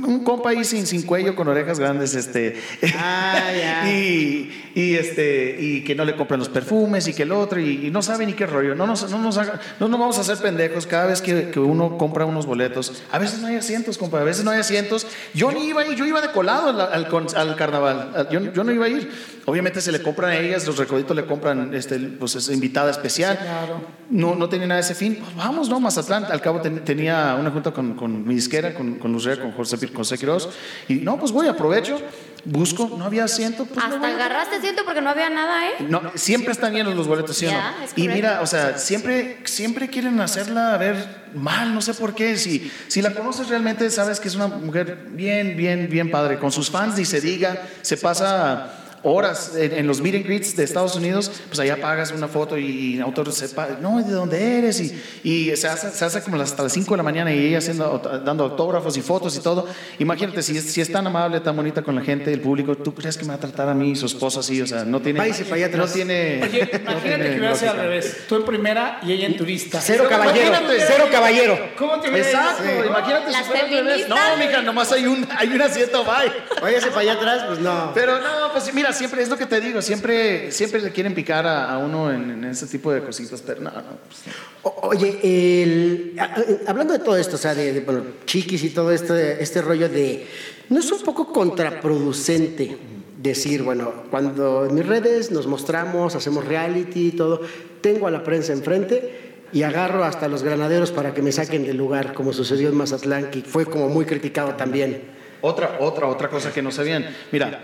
Un 0.06 0.22
compa 0.24 0.50
ahí 0.50 0.64
sin, 0.64 0.86
sin 0.86 1.02
cuello, 1.02 1.34
con 1.34 1.48
orejas 1.48 1.78
grandes, 1.78 2.14
este. 2.14 2.56
Ah, 2.96 3.50
ya. 3.56 3.90
y, 3.92 4.70
y, 4.74 4.94
este, 4.94 5.56
y 5.60 5.82
que 5.84 5.94
no 5.94 6.04
le 6.04 6.14
compran 6.16 6.38
los 6.38 6.48
perfumes 6.48 7.08
y 7.08 7.14
que 7.14 7.24
el 7.24 7.32
otro, 7.32 7.60
y, 7.60 7.86
y 7.86 7.90
no 7.90 8.02
sabe 8.02 8.24
ni 8.26 8.32
qué 8.34 8.46
rollo. 8.46 8.74
No 8.74 8.86
nos, 8.86 9.10
no, 9.10 9.18
nos 9.18 9.36
haga- 9.36 9.60
no 9.80 9.88
nos 9.88 9.98
vamos 10.00 10.18
a 10.18 10.20
hacer 10.22 10.38
pendejos 10.38 10.86
cada 10.86 11.06
vez 11.06 11.20
que, 11.20 11.50
que 11.50 11.58
uno 11.60 11.98
compra 11.98 12.24
unos 12.24 12.46
boletos. 12.46 13.02
A 13.10 13.18
veces 13.18 13.40
no 13.40 13.48
hay 13.48 13.56
asientos, 13.56 13.98
compa, 13.98 14.20
a 14.20 14.24
veces 14.24 14.44
no 14.44 14.50
hay 14.52 14.60
asientos. 14.60 15.06
Yo 15.34 15.50
ni 15.50 15.66
iba 15.68 15.82
a 15.82 15.86
ir, 15.86 15.96
yo 15.96 16.04
iba 16.06 16.20
de 16.20 16.30
colado 16.30 16.68
al, 16.70 16.80
al 16.80 17.06
al 17.36 17.56
carnaval. 17.56 18.12
Al- 18.14 18.28
Yo, 18.30 18.52
yo 18.52 18.64
no 18.64 18.72
iba 18.72 18.86
a 18.86 18.88
ir. 18.88 19.10
Obviamente 19.46 19.80
se 19.80 19.92
le 19.92 20.02
compran 20.02 20.30
a 20.32 20.36
ellas, 20.38 20.66
los 20.66 20.76
recoditos 20.76 21.16
le 21.16 21.24
compran 21.24 21.72
este, 21.72 21.98
pues, 21.98 22.34
esa 22.34 22.52
invitada 22.52 22.90
especial. 22.90 23.38
Claro. 23.38 23.80
No, 24.10 24.34
no 24.34 24.48
tenía 24.48 24.66
nada 24.66 24.80
de 24.80 24.84
ese 24.84 24.94
fin. 24.94 25.18
Pues 25.22 25.34
vamos, 25.36 25.68
¿no? 25.68 25.78
Mazatlán. 25.80 26.24
Al 26.24 26.40
cabo 26.40 26.60
ten- 26.60 26.84
tenía 26.84 27.36
una 27.38 27.50
junta 27.50 27.70
con, 27.72 27.94
con 27.94 28.26
mi 28.26 28.34
disquera, 28.34 28.74
con, 28.74 28.96
con 28.96 29.12
Luz 29.12 29.24
Rea, 29.24 29.40
con 29.40 29.52
José, 29.52 29.78
Pi- 29.78 29.88
José 29.96 30.18
Quiroz. 30.18 30.50
Y 30.88 30.96
no, 30.96 31.18
pues 31.18 31.32
voy, 31.32 31.48
aprovecho, 31.48 32.00
busco, 32.44 32.94
no 32.96 33.04
había 33.04 33.24
asiento. 33.24 33.64
Pues 33.64 33.84
Hasta 33.84 34.06
agarraste 34.06 34.56
asiento 34.56 34.84
porque 34.84 35.00
no 35.00 35.10
había 35.10 35.30
nada, 35.30 35.68
¿eh? 35.68 35.72
No, 35.88 36.12
siempre 36.14 36.52
están 36.52 36.74
llenos 36.74 36.94
los 36.94 37.08
boletos, 37.08 37.36
¿sí 37.36 37.46
o 37.46 37.52
no? 37.52 37.58
Y 37.96 38.08
mira, 38.08 38.40
o 38.42 38.46
sea, 38.46 38.78
siempre, 38.78 39.38
siempre 39.44 39.88
quieren 39.88 40.20
hacerla 40.20 40.76
ver 40.76 41.26
mal, 41.34 41.74
no 41.74 41.80
sé 41.80 41.94
por 41.94 42.14
qué. 42.14 42.36
Si, 42.36 42.70
si 42.88 43.02
la 43.02 43.12
conoces 43.12 43.48
realmente, 43.48 43.90
sabes 43.90 44.20
que 44.20 44.28
es 44.28 44.34
una 44.34 44.46
mujer 44.46 45.06
bien, 45.10 45.56
bien, 45.56 45.88
bien 45.90 46.10
padre. 46.10 46.38
Con 46.38 46.52
sus 46.52 46.70
fans, 46.70 46.96
ni 46.96 47.04
se 47.04 47.20
diga, 47.20 47.62
se 47.82 47.96
pasa 47.96 48.85
horas 49.02 49.52
en, 49.56 49.72
en 49.72 49.86
los 49.86 50.00
meet 50.00 50.16
and 50.16 50.24
greets 50.24 50.56
de 50.56 50.64
Estados 50.64 50.96
Unidos, 50.96 51.30
pues 51.48 51.58
allá 51.60 51.80
pagas 51.80 52.12
una 52.12 52.28
foto 52.28 52.58
y, 52.58 52.96
y 52.96 53.00
autor 53.00 53.32
sepa, 53.32 53.68
no, 53.80 54.02
¿de 54.02 54.12
dónde 54.12 54.58
eres? 54.58 54.80
Y, 54.80 55.00
y 55.22 55.56
se, 55.56 55.68
hace, 55.68 55.90
se 55.90 56.04
hace 56.04 56.22
como 56.22 56.40
hasta 56.40 56.62
las 56.62 56.72
5 56.72 56.90
de 56.92 56.96
la 56.96 57.02
mañana 57.02 57.32
y 57.32 57.46
ella 57.46 57.58
haciendo, 57.58 58.00
dando 58.24 58.44
autógrafos 58.44 58.96
y 58.96 59.02
fotos 59.02 59.36
y 59.36 59.40
todo. 59.40 59.66
Imagínate, 59.98 60.42
si 60.42 60.56
es, 60.56 60.64
si 60.72 60.80
es 60.80 60.90
tan 60.90 61.06
amable, 61.06 61.40
tan 61.40 61.54
bonita 61.56 61.82
con 61.82 61.94
la 61.94 62.02
gente, 62.02 62.32
el 62.32 62.40
público, 62.40 62.76
¿tú 62.76 62.94
crees 62.94 63.16
que 63.16 63.24
me 63.24 63.28
va 63.30 63.34
a 63.34 63.40
tratar 63.40 63.68
a 63.68 63.74
mí 63.74 63.90
y 63.92 63.96
su 63.96 64.06
esposa 64.06 64.40
así? 64.40 64.60
O 64.62 64.66
sea, 64.66 64.84
no 64.84 65.00
tiene... 65.00 65.18
Váyase 65.20 65.44
para 65.44 65.56
allá 65.56 65.68
no 65.68 65.74
atrás. 65.84 65.92
tiene... 65.92 66.40
Oye, 66.42 66.70
no 66.72 66.78
imagínate 66.78 67.00
tiene 67.02 67.24
que 67.30 67.38
hubiera 67.38 67.54
sido 67.54 67.70
al 67.72 67.76
revés. 67.78 68.16
Tú 68.28 68.36
en 68.36 68.44
primera 68.44 69.00
y 69.02 69.12
ella 69.12 69.26
en 69.26 69.36
turista. 69.36 69.80
Cero 69.80 70.06
caballero, 70.08 70.48
Imagínate. 70.48 70.84
cero 70.86 71.04
caballero. 71.10 71.58
¿Cómo 71.78 72.00
te 72.00 72.10
hubiera 72.10 72.28
Exacto, 72.28 72.64
ido? 72.64 72.84
imagínate 72.86 73.32
si 73.32 73.42
fuera 73.44 73.60
al 73.64 73.70
revés. 73.70 74.08
No, 74.08 74.16
mija, 74.38 74.62
nomás 74.62 74.92
hay 74.92 75.06
un, 75.06 75.26
hay 75.36 75.48
un 75.48 75.62
asiento, 75.62 76.04
bye. 76.04 76.32
Váyase 76.60 76.88
para 76.88 77.00
allá 77.00 77.12
atrás, 77.14 77.44
pues 77.48 77.58
no. 77.60 77.92
Pero 77.94 78.18
no, 78.20 78.52
pues 78.52 78.72
mira, 78.74 78.92
siempre 78.96 79.22
es 79.22 79.28
lo 79.28 79.36
que 79.36 79.46
te 79.46 79.60
digo, 79.60 79.80
siempre, 79.82 80.50
siempre 80.50 80.80
le 80.80 80.90
quieren 80.90 81.14
picar 81.14 81.46
a, 81.46 81.70
a 81.72 81.78
uno 81.78 82.10
en, 82.12 82.30
en 82.30 82.44
ese 82.44 82.66
tipo 82.66 82.92
de 82.92 83.00
cositas, 83.02 83.42
pero 83.46 83.60
no, 83.60 83.70
no. 83.70 83.82
pues, 84.08 84.20
O- 84.62 84.88
Oye, 84.88 85.18
el- 85.22 86.16
a- 86.18 86.34
hablando 86.70 86.92
de 86.92 86.98
todo 86.98 87.16
esto, 87.16 87.36
o 87.36 87.38
sea, 87.38 87.54
de, 87.54 87.72
de, 87.72 87.80
bueno, 87.80 88.02
chiquis 88.24 88.62
y 88.64 88.70
todo 88.70 88.90
esto, 88.90 89.16
este 89.16 89.62
rollo 89.62 89.88
de, 89.88 90.26
¿no 90.70 90.80
es 90.80 90.90
un 90.90 91.02
poco 91.02 91.32
contraproducente 91.32 92.76
decir, 93.22 93.62
bueno, 93.62 93.92
cuando 94.10 94.66
en 94.66 94.74
mis 94.74 94.86
redes 94.86 95.30
nos 95.30 95.46
mostramos, 95.46 96.14
hacemos 96.14 96.44
reality 96.44 97.08
y 97.08 97.12
todo, 97.12 97.40
tengo 97.80 98.06
a 98.06 98.10
la 98.10 98.22
prensa 98.24 98.52
enfrente 98.52 99.34
y 99.52 99.62
agarro 99.62 100.04
hasta 100.04 100.28
los 100.28 100.42
granaderos 100.42 100.90
para 100.90 101.14
que 101.14 101.22
me 101.22 101.32
saquen 101.32 101.64
del 101.66 101.76
lugar, 101.76 102.12
como 102.14 102.32
sucedió 102.32 102.68
en 102.68 102.74
Mazatlán, 102.76 103.30
que 103.30 103.42
fue 103.42 103.64
como 103.66 103.88
muy 103.88 104.04
criticado 104.04 104.54
también. 104.54 105.02
Otra, 105.40 105.76
otra, 105.80 106.06
otra 106.08 106.28
cosa 106.28 106.52
que 106.52 106.62
no 106.62 106.70
sabían. 106.72 107.06
Mira, 107.30 107.60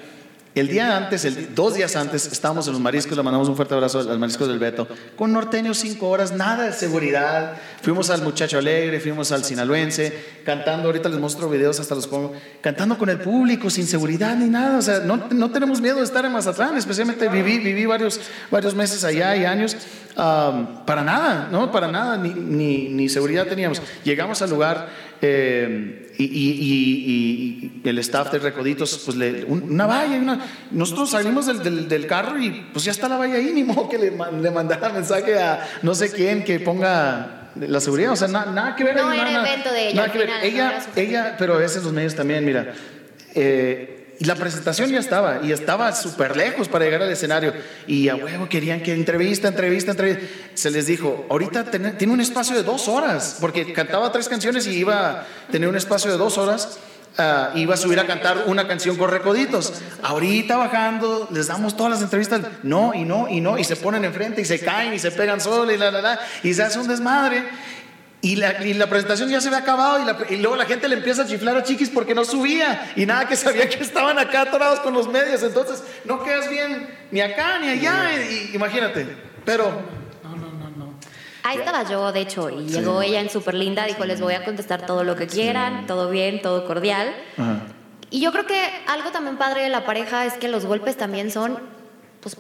el 0.55 0.69
día 0.69 0.97
antes, 0.97 1.25
el, 1.25 1.55
dos 1.55 1.75
días 1.75 1.97
antes, 1.97 2.31
estábamos 2.31 2.67
en 2.67 2.75
los 2.75 2.83
mariscos, 2.83 3.17
le 3.17 3.23
mandamos 3.23 3.49
un 3.49 3.57
fuerte 3.57 3.73
abrazo 3.73 4.01
al 4.01 4.19
mariscos 4.19 4.49
del 4.49 4.59
Beto, 4.59 4.87
con 5.17 5.33
norteño 5.33 5.73
cinco 5.73 6.11
horas, 6.11 6.33
nada 6.33 6.65
de 6.65 6.73
seguridad. 6.73 7.57
Fuimos 7.81 8.11
al 8.11 8.23
Muchacho 8.23 8.59
Alegre, 8.59 9.01
fuimos 9.01 9.33
al 9.33 9.45
Sinaloense, 9.45 10.13
cantando, 10.45 10.89
ahorita 10.89 11.09
les 11.09 11.19
muestro 11.19 11.49
videos, 11.49 11.81
hasta 11.81 11.95
los 11.95 12.07
pongo, 12.07 12.35
cantando 12.61 12.99
con 12.99 13.09
el 13.09 13.19
público, 13.19 13.71
sin 13.71 13.87
seguridad 13.87 14.37
ni 14.37 14.49
nada. 14.49 14.79
O 14.79 14.83
sea, 14.83 15.01
no, 15.01 15.29
no 15.31 15.51
tenemos 15.51 15.81
miedo 15.81 15.97
de 15.97 16.05
estar 16.05 16.25
en 16.25 16.33
Mazatlán, 16.33 16.77
especialmente 16.77 17.29
viví, 17.29 17.59
viví 17.59 17.87
varios, 17.87 18.21
varios 18.51 18.75
meses 18.75 19.05
allá 19.05 19.35
y 19.37 19.45
años. 19.47 19.77
am, 20.17 20.85
para 20.85 21.03
nada, 21.03 21.49
¿no? 21.51 21.73
Para 21.73 21.89
nada, 21.89 22.17
ni, 22.19 22.35
ni, 22.35 22.89
ni 22.89 23.09
seguridad 23.09 23.47
teníamos. 23.47 23.81
Llegamos 24.05 24.43
al 24.43 24.51
lugar 24.51 24.89
eh, 25.25 26.11
y, 26.19 26.25
y- 26.25 26.29
y- 26.29 27.81
y 27.85 27.89
el 27.89 27.99
staff 28.01 28.31
de 28.33 28.39
Recoditos, 28.41 29.01
pues 29.05 29.17
le, 29.17 29.45
un- 29.45 29.63
una 29.73 29.87
valla, 29.87 30.17
una- 30.19 30.41
nosotros 30.73 31.11
salimos 31.11 31.47
del, 31.47 31.63
del- 31.63 31.89
del 31.89 32.07
carro 32.07 32.39
y 32.41 32.51
pues 32.73 32.85
ya 32.85 32.91
está 32.93 33.09
la 33.09 33.17
valla 33.17 33.35
ahí, 33.37 33.51
ni 33.55 33.65
modo 33.65 33.89
que 33.89 33.99
le, 33.99 34.11
le 34.11 34.51
mandara 34.51 34.89
mensaje 34.91 35.39
a 35.39 35.67
no 35.83 35.95
sé 35.95 36.11
quién 36.13 36.45
que 36.45 36.61
ponga 36.61 37.51
la 37.57 37.81
seguridad, 37.81 38.13
o 38.13 38.17
sea, 38.17 38.29
na- 38.29 38.47
nada 38.47 38.75
que 38.77 38.85
ver. 38.85 38.97
No 38.97 39.09
ahí, 39.09 39.21
era 39.21 39.31
nada- 39.31 39.49
evento 39.53 39.73
de 39.73 39.89
ella, 39.89 39.97
nada 39.97 40.13
que 40.13 40.19
ver. 40.19 40.31
Ella, 40.43 40.87
ella, 40.97 41.37
pero 41.39 41.55
a 41.55 41.59
veces 41.59 41.83
los 41.85 41.93
medios 41.93 42.15
también, 42.15 42.45
mira. 42.45 42.73
eh, 43.35 43.92
y 44.23 44.25
la 44.25 44.37
presentación 44.37 44.89
ya 44.91 45.01
estaba, 45.01 45.41
y 45.43 45.51
estaba 45.51 45.91
súper 45.93 46.37
lejos 46.37 46.69
para 46.69 46.85
llegar 46.85 47.03
al 47.03 47.11
escenario. 47.11 47.53
Y 47.89 48.09
a 48.09 48.15
huevo 48.15 48.49
querían 48.49 48.81
que 48.81 48.93
entrevista, 48.93 49.49
entrevista, 49.49 49.91
entrevista. 49.91 50.25
Se 50.55 50.71
les 50.71 50.87
dijo, 50.87 51.27
ahorita 51.29 51.65
ten- 51.65 51.99
tiene 51.99 52.13
un 52.13 52.21
espacio 52.21 52.55
de 52.55 52.63
dos 52.63 52.87
horas, 52.87 53.39
porque 53.41 53.73
cantaba 53.73 54.13
tres 54.13 54.29
canciones 54.29 54.67
y 54.69 54.77
iba 54.77 55.11
a 55.11 55.27
tener 55.51 55.69
un 55.69 55.77
espacio 55.77 56.11
de 56.13 56.19
dos 56.19 56.39
horas. 56.39 56.79
ah, 57.19 57.51
iba 57.57 57.75
a 57.75 57.77
subir 57.77 57.99
a 58.01 58.07
cantar 58.07 58.45
una 58.47 58.67
canción 58.67 58.97
con 58.97 59.11
recoditos. 59.11 59.73
Ahorita 60.03 60.57
bajando, 60.57 61.29
les 61.31 61.49
damos 61.49 61.77
todas 61.77 61.93
las 61.93 62.01
entrevistas. 62.03 62.41
No, 62.63 62.95
y 62.95 63.05
no, 63.05 63.29
y 63.29 63.41
no. 63.41 63.59
Y 63.59 63.65
se 63.65 63.77
ponen 63.77 64.05
enfrente 64.05 64.41
y 64.41 64.45
se 64.47 64.61
caen 64.61 64.95
y 64.95 64.99
se 64.99 65.11
pegan 65.11 65.39
solo 65.41 65.71
y 65.73 65.77
la, 65.77 65.91
la, 65.91 66.01
la. 66.01 66.21
Y 66.43 66.55
se 66.55 66.63
hace 66.63 66.79
un 66.79 66.89
desmadre. 66.89 67.43
Y 68.25 68.37
la, 68.37 68.65
y 68.65 68.73
la 68.75 68.87
presentación 68.89 69.29
ya 69.31 69.41
se 69.41 69.49
había 69.49 69.59
acabado 69.59 70.01
y, 70.01 70.05
la- 70.05 70.17
y 70.31 70.37
luego 70.37 70.55
la 70.57 70.65
gente 70.65 70.87
le 70.89 70.95
empieza 70.95 71.23
a 71.23 71.27
chiflar 71.27 71.57
a 71.57 71.65
Chiquis 71.65 71.91
porque 71.91 72.15
no 72.15 72.25
subía 72.25 72.93
y 72.95 73.05
nada 73.05 73.27
que 73.27 73.35
sabía 73.35 73.69
que 73.69 73.83
estaban 73.83 74.17
acá 74.19 74.43
atorados 74.43 74.79
con 74.81 74.95
los 74.95 75.09
medios. 75.09 75.43
Entonces 75.43 75.83
no 76.05 76.23
quedas 76.23 76.49
bien 76.49 76.89
ni 77.11 77.21
acá 77.21 77.59
ni 77.59 77.69
allá. 77.69 78.13
Y, 78.15 78.51
y- 78.53 78.55
imagínate. 78.57 79.07
Pero 79.45 79.65
No, 80.23 80.37
no, 80.37 80.53
no, 80.53 80.71
no. 80.77 80.95
Ahí 81.43 81.59
estaba 81.59 81.83
yo, 81.91 82.13
de 82.13 82.21
hecho, 82.21 82.49
y 82.49 82.67
llegó 82.69 83.03
ella 83.03 83.19
en 83.21 83.29
súper 83.29 83.55
linda, 83.55 83.85
dijo, 83.87 84.05
les 84.05 84.21
voy 84.21 84.35
a 84.35 84.45
contestar 84.45 84.87
todo 84.87 85.03
lo 85.03 85.17
que 85.17 85.27
quieran, 85.27 85.89
todo 85.89 86.09
bien, 86.09 86.41
todo 86.43 86.65
cordial. 86.65 87.13
Y 88.11 88.21
yo 88.21 88.31
creo 88.31 88.47
que 88.47 88.71
algo 88.87 89.11
también 89.11 89.37
padre 89.37 89.63
de 89.63 89.69
la 89.69 89.85
pareja 89.85 90.27
es 90.27 90.35
que 90.35 90.47
los 90.47 90.65
golpes 90.65 90.97
también 90.97 91.33
son, 91.33 91.59
pues, 92.21 92.37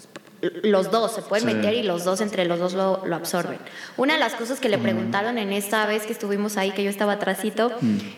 los 0.62 0.90
dos 0.90 1.12
se 1.14 1.22
pueden 1.22 1.48
Sí. 1.48 1.54
meter 1.54 1.74
y 1.74 1.82
los 1.82 2.04
dos 2.04 2.20
entre 2.20 2.44
los 2.44 2.58
dos 2.58 2.72
lo, 2.74 3.02
lo 3.06 3.16
absorben. 3.16 3.58
Una 3.96 4.14
de 4.14 4.20
las 4.20 4.34
cosas 4.34 4.58
que 4.60 4.68
le 4.68 4.78
preguntaron 4.78 5.38
en 5.38 5.52
esta 5.52 5.86
vez 5.86 6.04
que 6.04 6.12
estuvimos 6.12 6.56
ahí, 6.56 6.72
que 6.72 6.82
yo 6.82 6.90
estaba 6.90 7.12
atrásito, 7.14 7.70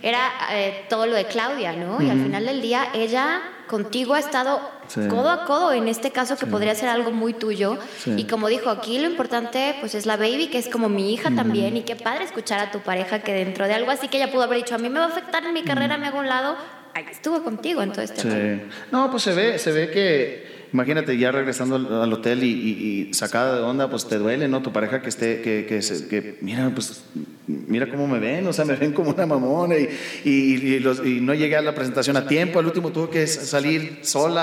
era 0.03 0.21
eh, 0.53 0.87
todo 0.89 1.07
lo 1.07 1.15
de 1.15 1.27
Claudia, 1.27 1.73
¿no? 1.75 2.01
Y 2.03 2.09
al 2.11 2.23
final 2.23 2.47
del 2.47 2.61
día 2.63 2.87
ella 2.95 3.43
contigo 3.69 4.15
ha 4.15 4.19
estado 4.19 4.61
Sí. 4.89 5.01
codo 5.09 5.31
a 5.31 5.47
codo 5.47 5.73
en 5.73 5.89
este 5.89 6.11
caso 6.11 6.37
que 6.37 6.45
podría 6.47 6.75
ser 6.75 6.91
algo 6.91 7.11
muy 7.11 7.33
tuyo. 7.33 7.79
Sí. 7.99 8.13
Y 8.19 8.25
como 8.25 8.49
dijo 8.49 8.69
aquí, 8.69 8.99
lo 8.99 9.09
importante 9.09 9.77
pues 9.81 9.95
es 9.95 10.05
la 10.05 10.17
baby, 10.19 10.49
que 10.49 10.59
es 10.59 10.69
como 10.69 10.89
mi 10.91 11.13
hija 11.15 11.31
también. 11.35 11.77
Y 11.77 11.83
qué 11.83 11.97
padre 11.97 12.25
escuchar 12.25 12.61
a 12.61 12.71
tu 12.71 12.81
pareja 12.81 13.21
que 13.21 13.33
dentro 13.33 13.67
de 13.67 13.73
algo 13.75 13.91
así 13.91 14.09
que 14.09 14.19
ella 14.19 14.31
pudo 14.31 14.43
haber 14.43 14.59
dicho, 14.59 14.75
a 14.75 14.79
mí 14.79 14.89
me 14.91 14.99
va 14.99 15.07
a 15.07 15.09
afectar 15.09 15.43
en 15.45 15.55
mi 15.55 15.63
carrera, 15.63 15.97
me 15.97 16.07
hago 16.09 16.19
un 16.19 16.29
lado. 16.29 16.57
Ahí 16.93 17.07
estuvo 17.11 17.43
contigo 17.43 17.83
en 17.83 17.93
todo 17.93 18.03
este. 18.03 18.69
No, 18.93 19.11
pues 19.11 19.23
se 19.25 19.33
ve, 19.33 19.59
se 19.59 19.73
ve 19.73 19.91
que, 19.91 20.54
imagínate, 20.75 21.17
ya 21.17 21.31
regresando 21.33 21.77
al, 21.77 22.03
al 22.03 22.13
hotel 22.13 22.43
y, 22.43 22.49
y- 22.51 23.09
y 23.11 23.15
sacada 23.15 23.57
de 23.57 23.63
onda, 23.63 23.89
pues 23.89 24.07
te 24.09 24.19
duele, 24.19 24.49
¿no? 24.49 24.61
Tu 24.61 24.73
pareja 24.73 25.01
que 25.01 25.09
esté, 25.09 25.41
que, 25.41 25.65
que, 25.67 25.81
se- 25.81 26.09
que, 26.09 26.37
mira, 26.43 26.71
pues, 26.75 27.05
mira 27.47 27.89
cómo 27.89 28.07
me 28.09 28.19
ven, 28.19 28.47
o 28.47 28.53
sea, 28.53 28.65
me 28.65 28.75
ven 28.75 28.93
como 28.93 29.11
una 29.11 29.25
mamona 29.25 29.77
y, 29.79 29.89
y, 30.29 30.79
los- 30.81 31.03
no 31.03 31.33
llegué 31.33 31.57
a 31.57 31.63
la 31.63 31.75
presentación 31.75 32.17
a 32.17 32.27
tiempo, 32.27 32.59
al 32.59 32.67
último 32.67 32.91
tuve 32.91 33.09
que 33.09 33.27
salir 33.27 34.01
sola 34.03 34.43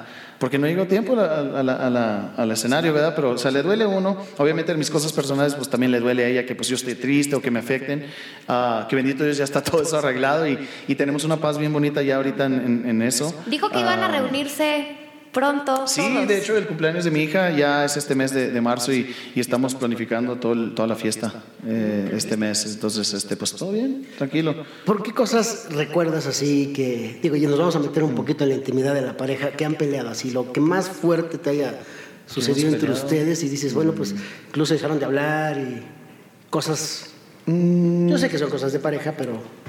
a- 0.00 0.06
porque 0.38 0.58
no 0.58 0.66
llegó 0.66 0.86
tiempo 0.86 1.14
a 1.16 1.38
a 1.60 1.62
la- 1.62 1.76
a 1.76 1.88
la- 1.88 2.34
al 2.36 2.50
escenario, 2.50 2.92
¿verdad? 2.92 3.14
Pero, 3.14 3.30
o 3.30 3.38
sea, 3.38 3.52
le 3.52 3.62
duele 3.62 3.84
a 3.84 3.88
uno. 3.88 4.18
Obviamente, 4.38 4.72
en 4.72 4.78
mis 4.78 4.90
cosas 4.90 5.12
personales, 5.12 5.54
pues 5.54 5.68
también 5.68 5.92
le 5.92 6.00
duele 6.00 6.24
a 6.24 6.28
ella 6.28 6.44
que 6.44 6.56
pues 6.56 6.66
yo 6.68 6.74
esté 6.74 6.96
triste 6.96 7.36
o 7.36 7.40
que 7.40 7.52
me 7.52 7.60
afecten. 7.60 8.06
Ah, 8.48 8.86
que 8.90 8.96
bendito 8.96 9.22
Dios, 9.22 9.36
ya 9.38 9.44
está 9.44 9.62
todo 9.62 9.80
eso 9.82 9.98
arreglado 9.98 10.46
y, 10.48 10.58
y 10.88 10.96
tenemos 10.96 11.22
una 11.22 11.36
paz 11.36 11.58
bien 11.58 11.72
bonita 11.72 12.02
ya 12.02 12.16
ahorita 12.16 12.46
en, 12.46 12.54
en- 12.54 12.88
en 12.90 13.02
eso. 13.02 13.32
Dijo 13.46 13.70
que 13.70 13.78
iban 13.78 14.00
a 14.00 14.06
Ah, 14.06 14.20
reunirse 14.20 14.96
pronto. 15.32 15.86
Sí, 15.86 16.02
todos. 16.14 16.28
de 16.28 16.38
hecho 16.38 16.56
el 16.56 16.66
cumpleaños 16.66 17.04
de 17.04 17.10
mi 17.10 17.22
hija 17.22 17.50
ya 17.50 17.84
es 17.84 17.96
este 17.96 18.14
mes 18.14 18.32
de, 18.32 18.50
de 18.50 18.60
marzo 18.60 18.92
y, 18.92 19.14
y 19.34 19.40
estamos 19.40 19.74
planificando 19.74 20.36
todo 20.36 20.52
el- 20.52 20.74
toda 20.74 20.86
la 20.88 20.94
fiesta 20.94 21.42
eh, 21.66 22.10
este 22.14 22.36
mes. 22.36 22.66
Entonces, 22.66 23.12
este, 23.14 23.36
pues 23.36 23.52
todo 23.52 23.72
bien, 23.72 24.06
tranquilo. 24.18 24.54
¿Por 24.84 25.02
qué 25.02 25.12
cosas 25.12 25.68
recuerdas 25.70 26.26
así 26.26 26.72
que, 26.74 27.18
digo, 27.22 27.34
y 27.36 27.40
nos 27.46 27.58
vamos 27.58 27.74
a 27.76 27.78
meter 27.78 28.02
un 28.04 28.14
poquito 28.14 28.44
en 28.44 28.50
la 28.50 28.56
intimidad 28.56 28.94
de 28.94 29.02
la 29.02 29.16
pareja, 29.16 29.52
que 29.52 29.64
han 29.64 29.74
peleado 29.74 30.10
así, 30.10 30.30
lo 30.30 30.52
que 30.52 30.60
más 30.60 30.88
fuerte 30.88 31.38
te 31.38 31.50
haya 31.50 31.74
sucedido 32.26 32.68
entre 32.68 32.80
peleado. 32.88 33.02
ustedes 33.04 33.42
y 33.42 33.48
dices, 33.48 33.74
bueno, 33.74 33.92
pues 33.92 34.14
incluso 34.48 34.74
dejaron 34.74 34.98
de 34.98 35.04
hablar 35.06 35.58
y 35.58 35.82
cosas... 36.50 37.06
Mm. 37.46 38.08
Yo 38.08 38.18
sé 38.18 38.28
que 38.28 38.38
son 38.38 38.50
cosas 38.50 38.72
de 38.72 38.78
pareja, 38.78 39.14
pero... 39.16 39.61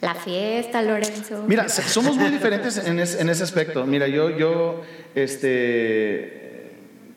La 0.00 0.14
fiesta, 0.14 0.80
Lorenzo. 0.82 1.44
Mira, 1.48 1.68
somos 1.68 2.16
muy 2.16 2.30
diferentes 2.30 2.76
en, 2.78 3.00
es- 3.00 3.18
en 3.20 3.28
ese 3.28 3.42
aspecto. 3.42 3.84
Mira, 3.84 4.06
yo, 4.06 4.30
yo, 4.36 4.82
este... 5.14 6.36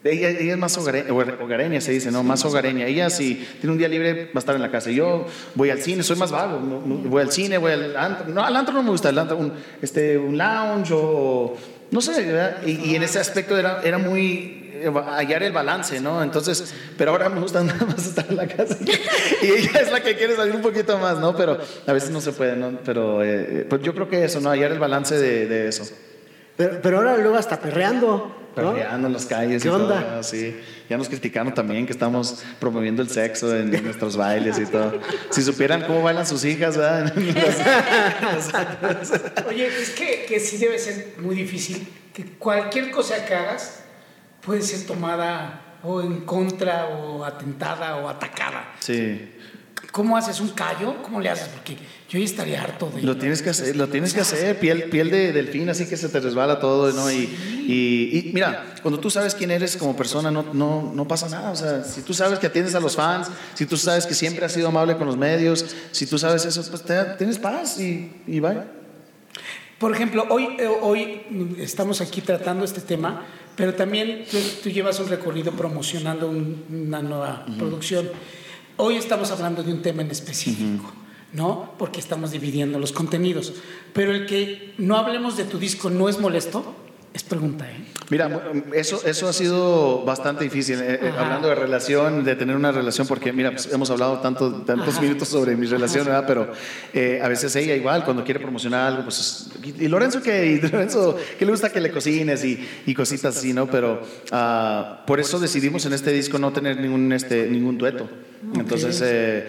Ella, 0.03 0.29
ella 0.29 0.53
es 0.53 0.57
más 0.57 0.75
hogare- 0.79 1.07
hogar- 1.09 1.37
hogareña, 1.39 1.79
se 1.79 1.91
dice, 1.91 2.09
¿no? 2.09 2.23
Más 2.23 2.43
hogareña. 2.43 2.87
Ella, 2.87 3.11
si 3.11 3.35
tiene 3.59 3.73
un 3.73 3.77
día 3.77 3.87
libre, 3.87 4.25
va 4.25 4.31
a 4.35 4.39
estar 4.39 4.55
en 4.55 4.63
la 4.63 4.71
casa. 4.71 4.89
Yo 4.89 5.27
voy 5.53 5.69
al 5.69 5.79
cine, 5.79 6.01
soy 6.01 6.15
más 6.15 6.31
vago. 6.31 6.57
Voy 6.59 7.21
al 7.21 7.31
cine, 7.31 7.59
voy 7.59 7.71
al 7.73 7.95
antro. 7.95 8.25
No, 8.29 8.43
al 8.43 8.55
antro 8.55 8.73
no 8.73 8.81
me 8.81 8.89
gusta. 8.89 9.09
El 9.09 9.19
antro, 9.19 9.37
un, 9.37 9.53
este, 9.81 10.17
un 10.17 10.35
lounge 10.39 10.91
o... 10.95 11.55
No 11.91 12.01
sé, 12.01 12.19
¿verdad? 12.25 12.63
Y, 12.65 12.71
y 12.89 12.95
en 12.95 13.03
ese 13.03 13.19
aspecto 13.19 13.55
era, 13.57 13.81
era 13.83 13.99
muy 13.99 14.60
hallar 15.15 15.43
el 15.43 15.51
balance, 15.51 15.99
¿no? 15.99 16.23
Entonces, 16.23 16.73
pero 16.97 17.11
ahora 17.11 17.29
me 17.29 17.41
gusta 17.41 17.63
nada 17.63 17.85
más 17.85 18.05
estar 18.05 18.25
en 18.29 18.37
la 18.37 18.47
casa. 18.47 18.77
Y 19.41 19.47
ella 19.47 19.79
es 19.79 19.91
la 19.91 20.01
que 20.01 20.15
quiere 20.15 20.35
salir 20.35 20.55
un 20.55 20.61
poquito 20.61 20.97
más, 20.97 21.19
¿no? 21.19 21.35
Pero 21.35 21.57
a 21.87 21.93
veces 21.93 22.11
no 22.11 22.21
se 22.21 22.31
puede, 22.31 22.55
¿no? 22.55 22.79
Pero 22.83 23.23
eh, 23.23 23.65
pues 23.69 23.81
yo 23.81 23.93
creo 23.93 24.09
que 24.09 24.23
eso, 24.23 24.39
¿no? 24.39 24.49
Hallar 24.49 24.71
el 24.71 24.79
balance 24.79 25.17
de, 25.17 25.47
de 25.47 25.67
eso. 25.67 25.87
Pero, 26.57 26.79
pero 26.81 26.97
ahora 26.97 27.17
luego 27.17 27.37
hasta 27.37 27.59
perreando, 27.59 28.35
¿no? 28.55 28.73
Perreando 28.73 29.07
en 29.07 29.13
las 29.13 29.25
calles 29.25 29.63
¿Qué 29.63 29.69
y 29.69 29.71
onda? 29.71 30.01
todo, 30.01 30.23
sí. 30.23 30.59
Ya 30.89 30.97
nos 30.97 31.07
criticaron 31.07 31.53
también 31.53 31.85
que 31.85 31.93
estamos 31.93 32.43
promoviendo 32.59 33.01
el 33.01 33.09
sexo 33.09 33.55
en, 33.55 33.73
en 33.73 33.83
nuestros 33.85 34.17
bailes 34.17 34.59
y 34.59 34.65
todo. 34.65 34.99
Si 35.29 35.41
supieran 35.41 35.83
cómo 35.83 36.03
bailan 36.03 36.27
sus 36.27 36.43
hijas, 36.43 36.77
¿verdad? 36.77 37.13
Oye, 39.47 39.67
es 39.67 39.91
que, 39.91 40.25
que 40.27 40.39
sí 40.39 40.57
debe 40.57 40.77
ser 40.77 41.13
muy 41.19 41.35
difícil 41.35 41.87
que 42.13 42.25
cualquier 42.37 42.91
cosa 42.91 43.25
que 43.25 43.33
hagas 43.33 43.80
puede 44.43 44.61
ser 44.61 44.85
tomada 44.85 45.77
o 45.83 46.01
en 46.01 46.21
contra 46.21 46.87
o 46.87 47.23
atentada 47.25 47.97
o 47.97 48.07
atacada. 48.09 48.73
Sí. 48.79 49.29
¿Cómo 49.91 50.15
haces 50.15 50.39
un 50.39 50.49
callo? 50.49 51.01
¿Cómo 51.03 51.19
le 51.19 51.29
haces? 51.29 51.49
Porque 51.49 51.75
yo 52.07 52.17
ya 52.17 52.23
estaría 52.23 52.61
harto 52.61 52.89
de... 52.95 53.01
Lo 53.01 53.17
tienes 53.17 53.41
que 53.41 53.49
hacer, 53.49 53.75
lo 53.75 53.89
tienes 53.89 54.13
que 54.13 54.21
hacer, 54.21 54.57
piel, 54.57 54.83
piel 54.89 55.09
de 55.11 55.33
delfín, 55.33 55.67
así 55.69 55.85
que 55.85 55.97
se 55.97 56.07
te 56.07 56.19
resbala 56.21 56.59
todo, 56.61 56.93
¿no? 56.93 57.11
Y, 57.11 57.15
y, 57.67 58.29
y 58.29 58.31
mira, 58.33 58.75
cuando 58.81 59.01
tú 59.01 59.09
sabes 59.09 59.35
quién 59.35 59.51
eres 59.51 59.75
como 59.75 59.97
persona, 59.97 60.31
no, 60.31 60.45
no, 60.53 60.93
no 60.95 61.07
pasa 61.07 61.27
nada. 61.27 61.51
O 61.51 61.55
sea, 61.57 61.83
si 61.83 62.03
tú 62.03 62.13
sabes 62.13 62.39
que 62.39 62.47
atiendes 62.47 62.73
a 62.75 62.79
los 62.79 62.95
fans, 62.95 63.27
si 63.53 63.65
tú 63.65 63.75
sabes 63.75 64.05
que 64.05 64.13
siempre 64.13 64.45
has 64.45 64.53
sido 64.53 64.69
amable 64.69 64.95
con 64.95 65.07
los 65.07 65.17
medios, 65.17 65.65
si 65.91 66.05
tú 66.05 66.17
sabes 66.17 66.45
eso, 66.45 66.63
pues 66.69 66.83
te- 66.83 67.15
tienes 67.17 67.37
paz 67.37 67.77
y, 67.79 68.13
y 68.27 68.39
vaya. 68.39 68.67
Por 69.77 69.93
ejemplo, 69.93 70.25
hoy, 70.29 70.47
eh, 70.59 70.67
hoy 70.67 71.55
estamos 71.57 71.99
aquí 72.01 72.21
tratando 72.21 72.63
este 72.63 72.81
tema, 72.81 73.25
pero 73.55 73.73
también 73.75 74.25
tú, 74.29 74.37
tú 74.63 74.69
llevas 74.69 74.99
un 74.99 75.07
recorrido 75.09 75.51
promocionando 75.51 76.27
un- 76.29 76.63
una 76.69 77.01
nueva 77.01 77.45
producción. 77.57 78.09
Hoy 78.77 78.95
estamos 78.95 79.31
hablando 79.31 79.63
de 79.63 79.71
un 79.73 79.81
tema 79.81 80.01
en 80.01 80.11
específico, 80.11 80.91
¿no? 81.33 81.73
Porque 81.77 81.99
estamos 81.99 82.31
dividiendo 82.31 82.79
los 82.79 82.91
contenidos. 82.91 83.53
Pero 83.93 84.11
el 84.13 84.25
que 84.25 84.73
no 84.77 84.97
hablemos 84.97 85.37
de 85.37 85.43
tu 85.43 85.57
disco 85.59 85.89
no 85.89 86.09
es 86.09 86.19
molesto. 86.19 86.75
Es 87.13 87.23
pregunta, 87.23 87.69
¿eh? 87.69 87.91
Mira, 88.09 88.29
eso, 88.73 89.01
eso 89.05 89.27
ha 89.29 89.33
sido 89.33 90.03
bastante 90.03 90.43
difícil, 90.43 90.79
eh, 90.81 90.99
eh, 91.01 91.13
hablando 91.17 91.47
de 91.47 91.55
relación, 91.55 92.25
de 92.25 92.35
tener 92.35 92.57
una 92.57 92.71
relación, 92.71 93.07
porque 93.07 93.31
mira, 93.31 93.51
pues, 93.51 93.71
hemos 93.71 93.89
hablado 93.89 94.19
tanto, 94.19 94.63
tantos 94.63 94.99
minutos 94.99 95.29
sobre 95.29 95.55
mi 95.55 95.65
relación, 95.65 96.05
¿verdad? 96.05 96.25
Pero 96.27 96.51
eh, 96.93 97.21
a 97.23 97.29
veces 97.29 97.55
ella 97.55 97.73
igual, 97.73 98.03
cuando 98.03 98.23
quiere 98.25 98.41
promocionar 98.41 98.87
algo, 98.87 99.03
pues, 99.03 99.49
¿y 99.63 99.87
Lorenzo 99.87 100.21
qué? 100.21 100.45
¿Y 100.45 100.61
Lorenzo 100.69 101.17
qué 101.39 101.45
le 101.45 101.51
gusta 101.51 101.69
que 101.69 101.79
le 101.79 101.91
cocines? 101.91 102.43
Y, 102.43 102.65
y 102.85 102.93
cositas 102.93 103.37
así, 103.37 103.53
¿no? 103.53 103.67
Pero 103.67 104.01
ah, 104.31 105.03
por 105.07 105.19
eso 105.21 105.39
decidimos 105.39 105.85
en 105.85 105.93
este 105.93 106.11
disco 106.11 106.37
no 106.37 106.51
tener 106.51 106.81
ningún, 106.81 107.13
este, 107.13 107.47
ningún 107.47 107.77
dueto. 107.77 108.09
Entonces, 108.55 109.01
eh, 109.05 109.47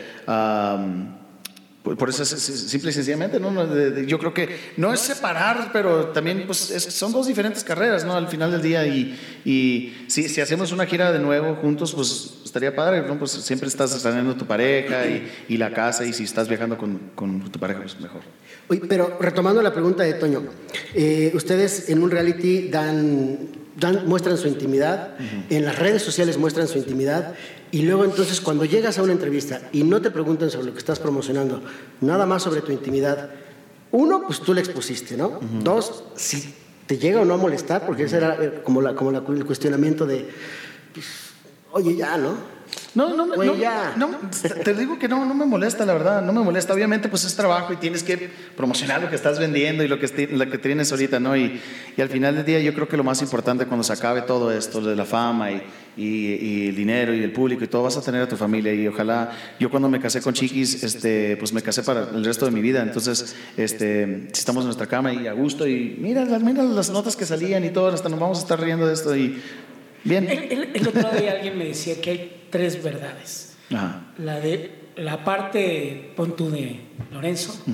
por 1.83 2.09
eso, 2.09 2.23
es- 2.23 2.31
simple 2.31 2.91
y 2.91 2.93
sencillamente, 2.95 3.41
¿no? 3.41 3.51
Yo 4.07 4.19
creo 4.19 4.33
que 4.33 4.57
no 4.77 4.93
es 4.93 5.01
separar, 5.01 5.71
pero 5.73 6.07
también 6.09 6.45
pues, 6.47 6.71
es- 6.71 6.85
son 6.95 7.13
dos 7.13 7.27
diferentes 7.27 7.65
carreras, 7.65 8.05
¿no? 8.05 8.15
Al 8.15 8.29
final 8.29 8.51
del 8.53 8.63
día. 8.63 8.87
Y, 8.87 9.19
y 9.45 10.05
si, 10.09 10.41
hacemos 10.41 10.71
una 10.73 10.87
gira 10.87 11.11
de 11.13 11.19
nuevo 11.19 11.57
juntos, 11.57 11.93
pues 11.95 12.35
estaría 12.45 12.75
padre, 12.77 13.03
¿no? 13.03 13.19
Pues 13.19 13.33
siempre 13.33 13.69
estás 13.69 13.93
extrañando 13.95 14.37
tu 14.37 14.47
pareja 14.47 15.07
y, 15.07 15.29
y 15.49 15.57
la 15.57 15.73
casa, 15.73 16.05
y 16.05 16.13
si 16.13 16.25
estás 16.25 16.49
viajando 16.49 16.79
con, 16.79 16.99
con 17.15 17.51
tu 17.51 17.59
pareja, 17.59 17.81
pues 17.81 17.99
mejor. 18.01 18.21
Pero 18.89 19.19
retomando 19.21 19.61
la 19.61 19.73
pregunta 19.73 20.03
de 20.05 20.15
Toño, 20.15 20.43
eh, 20.95 21.33
ustedes 21.35 21.89
en 21.91 22.03
un 22.03 22.11
reality 22.11 22.69
dan, 22.69 23.39
dan, 23.77 24.07
muestran 24.07 24.37
su 24.39 24.49
intimidad, 24.49 25.15
en 25.51 25.65
las 25.65 25.79
redes 25.79 26.03
sociales 26.03 26.37
muestran 26.39 26.69
su 26.69 26.79
intimidad, 26.79 27.35
y 27.71 27.83
luego 27.83 28.05
entonces 28.05 28.41
cuando 28.41 28.65
llegas 28.65 28.99
a 28.99 29.03
una 29.03 29.13
entrevista 29.13 29.63
y 29.73 29.83
no 29.85 30.01
te 30.03 30.11
preguntan 30.11 30.51
sobre 30.51 30.67
lo 30.67 30.73
que 30.73 30.79
estás 30.79 30.99
promocionando, 30.99 31.63
nada 32.01 32.27
más 32.27 32.43
sobre 32.43 32.61
tu 32.61 32.71
intimidad, 32.73 33.31
uno, 33.93 34.23
pues 34.27 34.41
tú 34.41 34.55
la 34.55 34.61
expusiste, 34.61 35.17
¿no? 35.17 35.41
Dos, 35.63 36.05
si 36.17 36.55
te 36.87 36.99
llega 36.99 37.21
o 37.21 37.25
no 37.25 37.35
a 37.35 37.37
molestar, 37.39 37.87
porque 37.87 38.05
ese 38.05 38.17
era 38.19 38.37
eh, 38.43 38.61
como, 38.65 38.81
la, 38.83 38.95
como 38.95 39.11
la- 39.13 39.23
el 39.27 39.45
cuestionamiento 39.47 40.07
de, 40.07 40.29
pues, 40.93 41.07
oye, 41.73 41.97
ya, 41.97 42.17
¿no? 42.19 42.35
No, 42.95 43.17
no, 43.17 43.27
me- 43.27 43.37
Güey, 43.37 43.49
no, 43.49 43.57
ya. 43.57 43.95
no, 43.97 44.11
te 44.65 44.75
digo 44.75 44.99
que 44.99 45.09
no, 45.09 45.25
no 45.25 45.33
me 45.35 45.47
molesta, 45.47 45.87
la 45.87 45.95
verdad, 45.95 46.21
no 46.21 46.33
me 46.35 46.43
molesta. 46.43 46.75
Obviamente, 46.75 47.09
pues 47.09 47.25
es 47.25 47.35
trabajo 47.35 47.73
y 47.73 47.77
tienes 47.77 48.03
que 48.03 48.29
promocionar 48.55 49.01
lo 49.01 49.09
que 49.09 49.17
estás 49.17 49.39
vendiendo 49.39 49.83
y 49.83 49.89
lo 49.89 49.99
que, 49.99 50.29
lo 50.31 50.51
que 50.51 50.59
tienes 50.59 50.91
ahorita, 50.93 51.19
¿no? 51.19 51.35
Y, 51.35 51.59
y 51.97 52.01
al 52.03 52.11
final 52.11 52.37
del 52.37 52.45
día, 52.45 52.61
yo 52.61 52.75
creo 52.75 52.87
que 52.89 52.99
lo 52.99 53.05
más 53.05 53.23
importante 53.23 53.65
cuando 53.65 53.83
se 53.83 53.95
acabe 53.95 54.21
todo 54.23 54.53
esto 54.53 54.83
de 54.83 54.95
la 54.95 55.07
fama 55.07 55.51
y, 55.53 55.63
y- 55.97 56.35
y 56.35 56.69
el 56.69 56.77
dinero 56.77 57.15
y 57.15 57.23
el 57.23 57.33
público 57.33 57.65
y 57.65 57.67
todo, 57.67 57.85
vas 57.85 57.97
a 57.97 58.03
tener 58.03 58.21
a 58.23 58.29
tu 58.29 58.37
familia. 58.37 58.75
Y 58.75 58.87
ojalá, 58.87 59.31
yo 59.59 59.71
cuando 59.71 59.89
me 59.89 59.99
casé 59.99 60.21
con 60.21 60.35
Chiquis, 60.35 60.83
este, 60.85 61.39
pues 61.39 61.53
me 61.55 61.63
casé 61.63 61.83
para 61.83 62.11
el 62.15 62.23
resto 62.25 62.45
de 62.45 62.51
mi 62.51 62.61
vida. 62.61 62.83
Entonces, 62.83 63.35
este, 63.57 64.29
si 64.33 64.39
estamos 64.41 64.63
en 64.63 64.67
nuestra 64.67 64.87
cama 64.87 65.15
y 65.15 65.27
a 65.27 65.33
gusto 65.33 65.67
y 65.67 65.97
mira, 65.99 66.27
las- 66.27 66.43
mira 66.43 66.63
las 66.63 66.91
notas 66.91 67.17
que 67.17 67.25
salían 67.25 67.65
y 67.65 67.71
todo, 67.71 67.89
hasta 67.89 68.11
nos 68.11 68.21
vamos 68.21 68.39
a 68.39 68.43
estar 68.43 68.61
riendo 68.61 68.87
de 68.87 68.93
esto 68.93 69.17
y 69.17 69.41
bien. 70.05 70.29
El, 70.29 70.53
el- 70.53 70.69
el 70.75 70.89
otro 70.89 71.09
día 71.19 71.33
alguien 71.33 71.57
me 71.57 71.65
decía 71.65 71.99
que 71.99 72.11
hay 72.11 72.39
tres 72.53 72.81
verdades. 72.81 73.57
Ajá. 73.75 74.03
La 74.19 74.39
de 74.39 74.83
la 74.95 75.25
parte, 75.25 76.13
pon 76.15 76.37
tú 76.37 76.51
de 76.51 76.81
Lorenzo, 77.11 77.65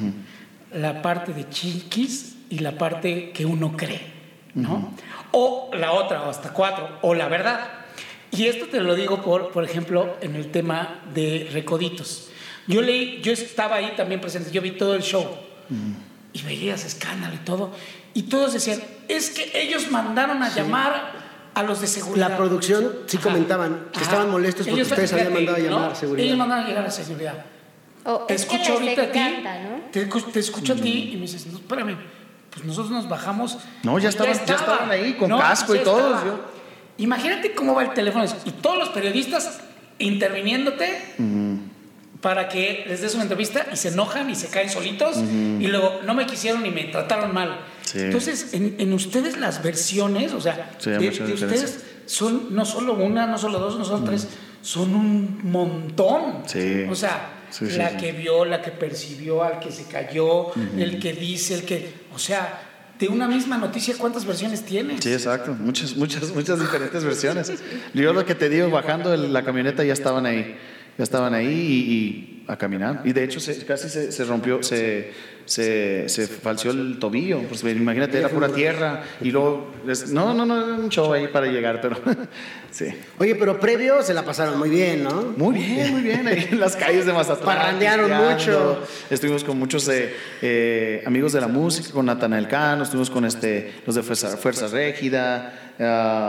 la 0.72 1.02
parte 1.02 1.34
de 1.34 1.48
Chiquis 1.50 2.36
y 2.48 2.60
la 2.60 2.78
parte 2.78 3.30
que 3.32 3.44
uno 3.44 3.76
cree, 3.76 4.00
¿no? 4.54 4.94
O 5.32 5.70
la 5.74 5.92
otra, 5.92 6.22
o 6.22 6.30
hasta 6.30 6.54
cuatro, 6.54 6.98
o 7.02 7.14
la 7.14 7.28
verdad. 7.28 7.60
Y 8.30 8.46
esto 8.46 8.66
te 8.66 8.80
lo 8.80 8.94
digo 8.94 9.22
por, 9.22 9.50
por 9.50 9.64
ejemplo, 9.64 10.16
en 10.20 10.36
el 10.36 10.50
tema 10.50 11.02
de 11.12 11.48
Recoditos. 11.52 12.30
Yo 12.66 12.82
leí, 12.82 13.20
yo 13.22 13.32
estaba 13.32 13.76
ahí 13.76 13.94
también 13.96 14.20
presente, 14.20 14.50
yo 14.50 14.62
vi 14.62 14.72
todo 14.72 14.94
el 14.94 15.02
show 15.02 15.26
y 16.32 16.42
veías 16.42 16.84
escándalo 16.84 17.34
y 17.34 17.38
todo, 17.38 17.72
y 18.14 18.22
todos 18.22 18.52
decían, 18.52 18.80
es 19.08 19.30
que 19.30 19.50
ellos 19.60 19.90
mandaron 19.90 20.42
a 20.42 20.54
llamar 20.54 21.27
a 21.58 21.62
los 21.64 21.80
de 21.80 21.86
seguridad. 21.86 22.30
La 22.30 22.36
producción 22.36 22.92
sí 23.06 23.16
Ajá. 23.16 23.24
comentaban 23.28 23.84
que 23.92 23.98
Ajá. 23.98 24.02
estaban 24.02 24.30
molestos 24.30 24.66
porque 24.66 24.80
Ellos, 24.80 24.90
ustedes 24.92 25.12
habían 25.12 25.32
mandado 25.34 25.56
a 25.56 25.60
llamar 25.60 25.80
¿no? 25.80 25.86
a 25.86 25.94
seguridad. 25.94 26.26
Ellos 26.26 26.38
mandaron 26.38 26.64
a 26.64 26.68
llegar 26.68 26.86
a 26.86 26.90
seguridad. 26.90 27.44
Te 28.26 28.34
es 28.34 28.46
que 28.46 28.56
escucho 28.56 28.72
ahorita 28.74 29.02
a 29.02 29.12
ti, 29.12 29.18
¿no? 29.18 29.90
te, 29.92 30.08
escu- 30.08 30.32
te 30.32 30.40
escucho 30.40 30.72
a 30.72 30.76
ti 30.76 31.10
y 31.12 31.16
me 31.16 31.22
dices, 31.22 31.46
no, 31.46 31.58
espérame, 31.58 31.96
pues 32.50 32.64
nosotros 32.64 32.90
nos 32.90 33.08
bajamos. 33.08 33.58
No, 33.82 33.98
ya 33.98 34.08
estaban- 34.08 34.32
ya 34.32 34.40
estaba. 34.40 34.60
estaban 34.60 34.90
ahí 34.90 35.14
con 35.14 35.30
casco 35.30 35.74
y 35.74 35.80
todo, 35.80 36.48
Imagínate 36.96 37.54
cómo 37.54 37.74
va 37.74 37.82
el 37.84 37.92
teléfono 37.92 38.24
y 38.44 38.50
todos 38.50 38.76
los 38.78 38.88
periodistas 38.88 39.60
interviniéndote 39.98 41.14
para 42.20 42.48
que 42.48 42.84
les 42.88 43.00
des 43.00 43.14
una 43.14 43.22
entrevista 43.24 43.66
y 43.72 43.76
se 43.76 43.88
enojan 43.88 44.28
y 44.30 44.34
se 44.34 44.48
caen 44.48 44.68
solitos 44.68 45.16
y 45.18 45.66
luego 45.68 46.00
no 46.04 46.14
me 46.14 46.26
quisieron 46.26 46.64
y 46.66 46.70
me 46.70 46.84
trataron 46.84 47.32
mal. 47.32 47.56
Sí. 47.92 48.00
Entonces, 48.00 48.52
en, 48.52 48.74
en 48.78 48.92
ustedes 48.92 49.38
las 49.38 49.62
versiones, 49.62 50.32
o 50.32 50.40
sea, 50.40 50.72
Sí, 50.78 50.90
de, 50.90 51.08
ustedes 51.08 51.84
son 52.06 52.54
no 52.54 52.64
solo 52.64 52.94
una, 52.94 53.26
no 53.26 53.38
solo 53.38 53.58
dos, 53.58 53.78
no 53.78 53.84
son 53.84 54.04
tres, 54.04 54.28
son 54.62 54.94
un 54.94 55.40
montón. 55.50 56.42
Sí. 56.46 56.84
O 56.90 56.94
sea, 56.94 57.34
la 57.76 57.96
que 57.96 58.12
vio, 58.12 58.44
la 58.44 58.60
que 58.60 58.70
percibió, 58.72 59.42
al 59.42 59.58
que 59.60 59.72
se 59.72 59.84
cayó, 59.84 60.48
el 60.76 60.98
que 60.98 61.12
dice, 61.14 61.54
el 61.54 61.62
que, 61.62 61.92
o 62.14 62.18
sea, 62.18 62.62
de 62.98 63.08
una 63.08 63.26
misma 63.28 63.56
noticia, 63.58 63.94
¿cuántas 63.96 64.26
versiones 64.26 64.64
tienes? 64.64 65.02
Sí, 65.04 65.12
exacto. 65.12 65.54
Muchas, 65.58 65.96
muchas, 65.96 66.30
muchas 66.34 66.58
diferentes 66.60 67.02
versiones. 67.12 67.52
Yo 67.94 68.12
lo 68.12 68.26
que 68.26 68.34
te 68.34 68.48
digo, 68.50 68.68
bajando 68.70 69.14
el- 69.14 69.32
la 69.32 69.44
camioneta 69.44 69.82
ya 69.84 69.92
estaban 69.92 70.26
ahí. 70.26 70.56
Ya 70.98 71.04
estaban 71.04 71.32
ahí 71.32 71.46
y, 71.46 71.92
y 71.94 72.44
a 72.48 72.56
caminar. 72.58 73.02
Y 73.04 73.12
de 73.12 73.22
hecho 73.22 73.38
se- 73.38 73.64
casi 73.64 73.88
se, 73.88 74.10
se 74.10 74.24
rompió, 74.24 74.62
se, 74.64 75.12
se, 75.48 76.08
se 76.10 76.26
falseó 76.26 76.72
el 76.72 76.98
tobillo. 76.98 77.40
Pues 77.48 77.62
imagínate, 77.64 78.18
era 78.18 78.28
pura 78.28 78.48
tierra. 78.50 79.02
Y 79.22 79.30
luego, 79.30 79.72
no, 80.10 80.34
no, 80.34 80.44
no, 80.44 80.56
era 80.62 80.74
un 80.74 80.90
show 80.90 81.10
ahí 81.12 81.28
para 81.28 81.46
llegar, 81.46 81.80
pero 81.80 81.96
sí. 82.70 82.84
Oye, 83.18 83.34
pero 83.34 83.58
previo 83.58 84.02
se 84.02 84.12
la 84.12 84.24
pasaron 84.24 84.58
muy 84.58 84.68
bien, 84.68 85.04
¿no? 85.04 85.22
Muy 85.36 85.56
bien, 85.56 85.90
muy 85.92 86.02
bien. 86.02 86.28
Ahí 86.28 86.46
en 86.50 86.60
las 86.60 86.76
calles 86.76 87.06
de 87.06 87.14
Mazatlán. 87.14 87.46
Parrandearon 87.46 88.10
mucho. 88.12 88.82
Estuvimos 89.08 89.42
con 89.42 89.58
muchos 89.58 89.88
eh, 89.88 90.12
eh, 90.42 91.02
amigos 91.06 91.32
de 91.32 91.40
la 91.40 91.48
música, 91.48 91.90
con 91.92 92.04
Natanael 92.06 92.46
Cano, 92.46 92.82
estuvimos 92.82 93.08
con 93.08 93.24
este, 93.24 93.72
los 93.86 93.94
de 93.96 94.02
Fuerza, 94.02 94.36
Fuerza 94.36 94.68
Régida, 94.68 95.52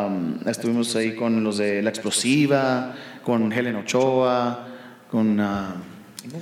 um, 0.08 0.48
estuvimos 0.48 0.96
ahí 0.96 1.14
con 1.14 1.44
los 1.44 1.58
de 1.58 1.82
La 1.82 1.90
Explosiva, 1.90 2.96
con 3.24 3.52
Helen 3.52 3.76
Ochoa, 3.76 4.66
con 5.12 5.40
ah, 5.42 5.76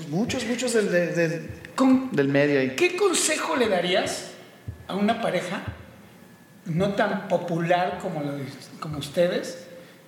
muchos, 0.10 0.46
muchos 0.46 0.74
del- 0.74 0.92
del- 0.92 1.50
¿Con 1.78 2.10
del 2.14 2.28
medio 2.28 2.60
ahí. 2.60 2.76
¿Qué 2.76 2.98
consejo 2.98 3.56
le 3.56 3.70
darías 3.70 4.32
a 4.88 4.96
una 4.96 5.22
pareja 5.22 5.62
no 6.66 6.96
tan 6.96 7.28
popular 7.30 8.00
como, 8.02 8.22
lo 8.22 8.34
de- 8.36 8.46
como 8.82 8.98
ustedes 8.98 9.68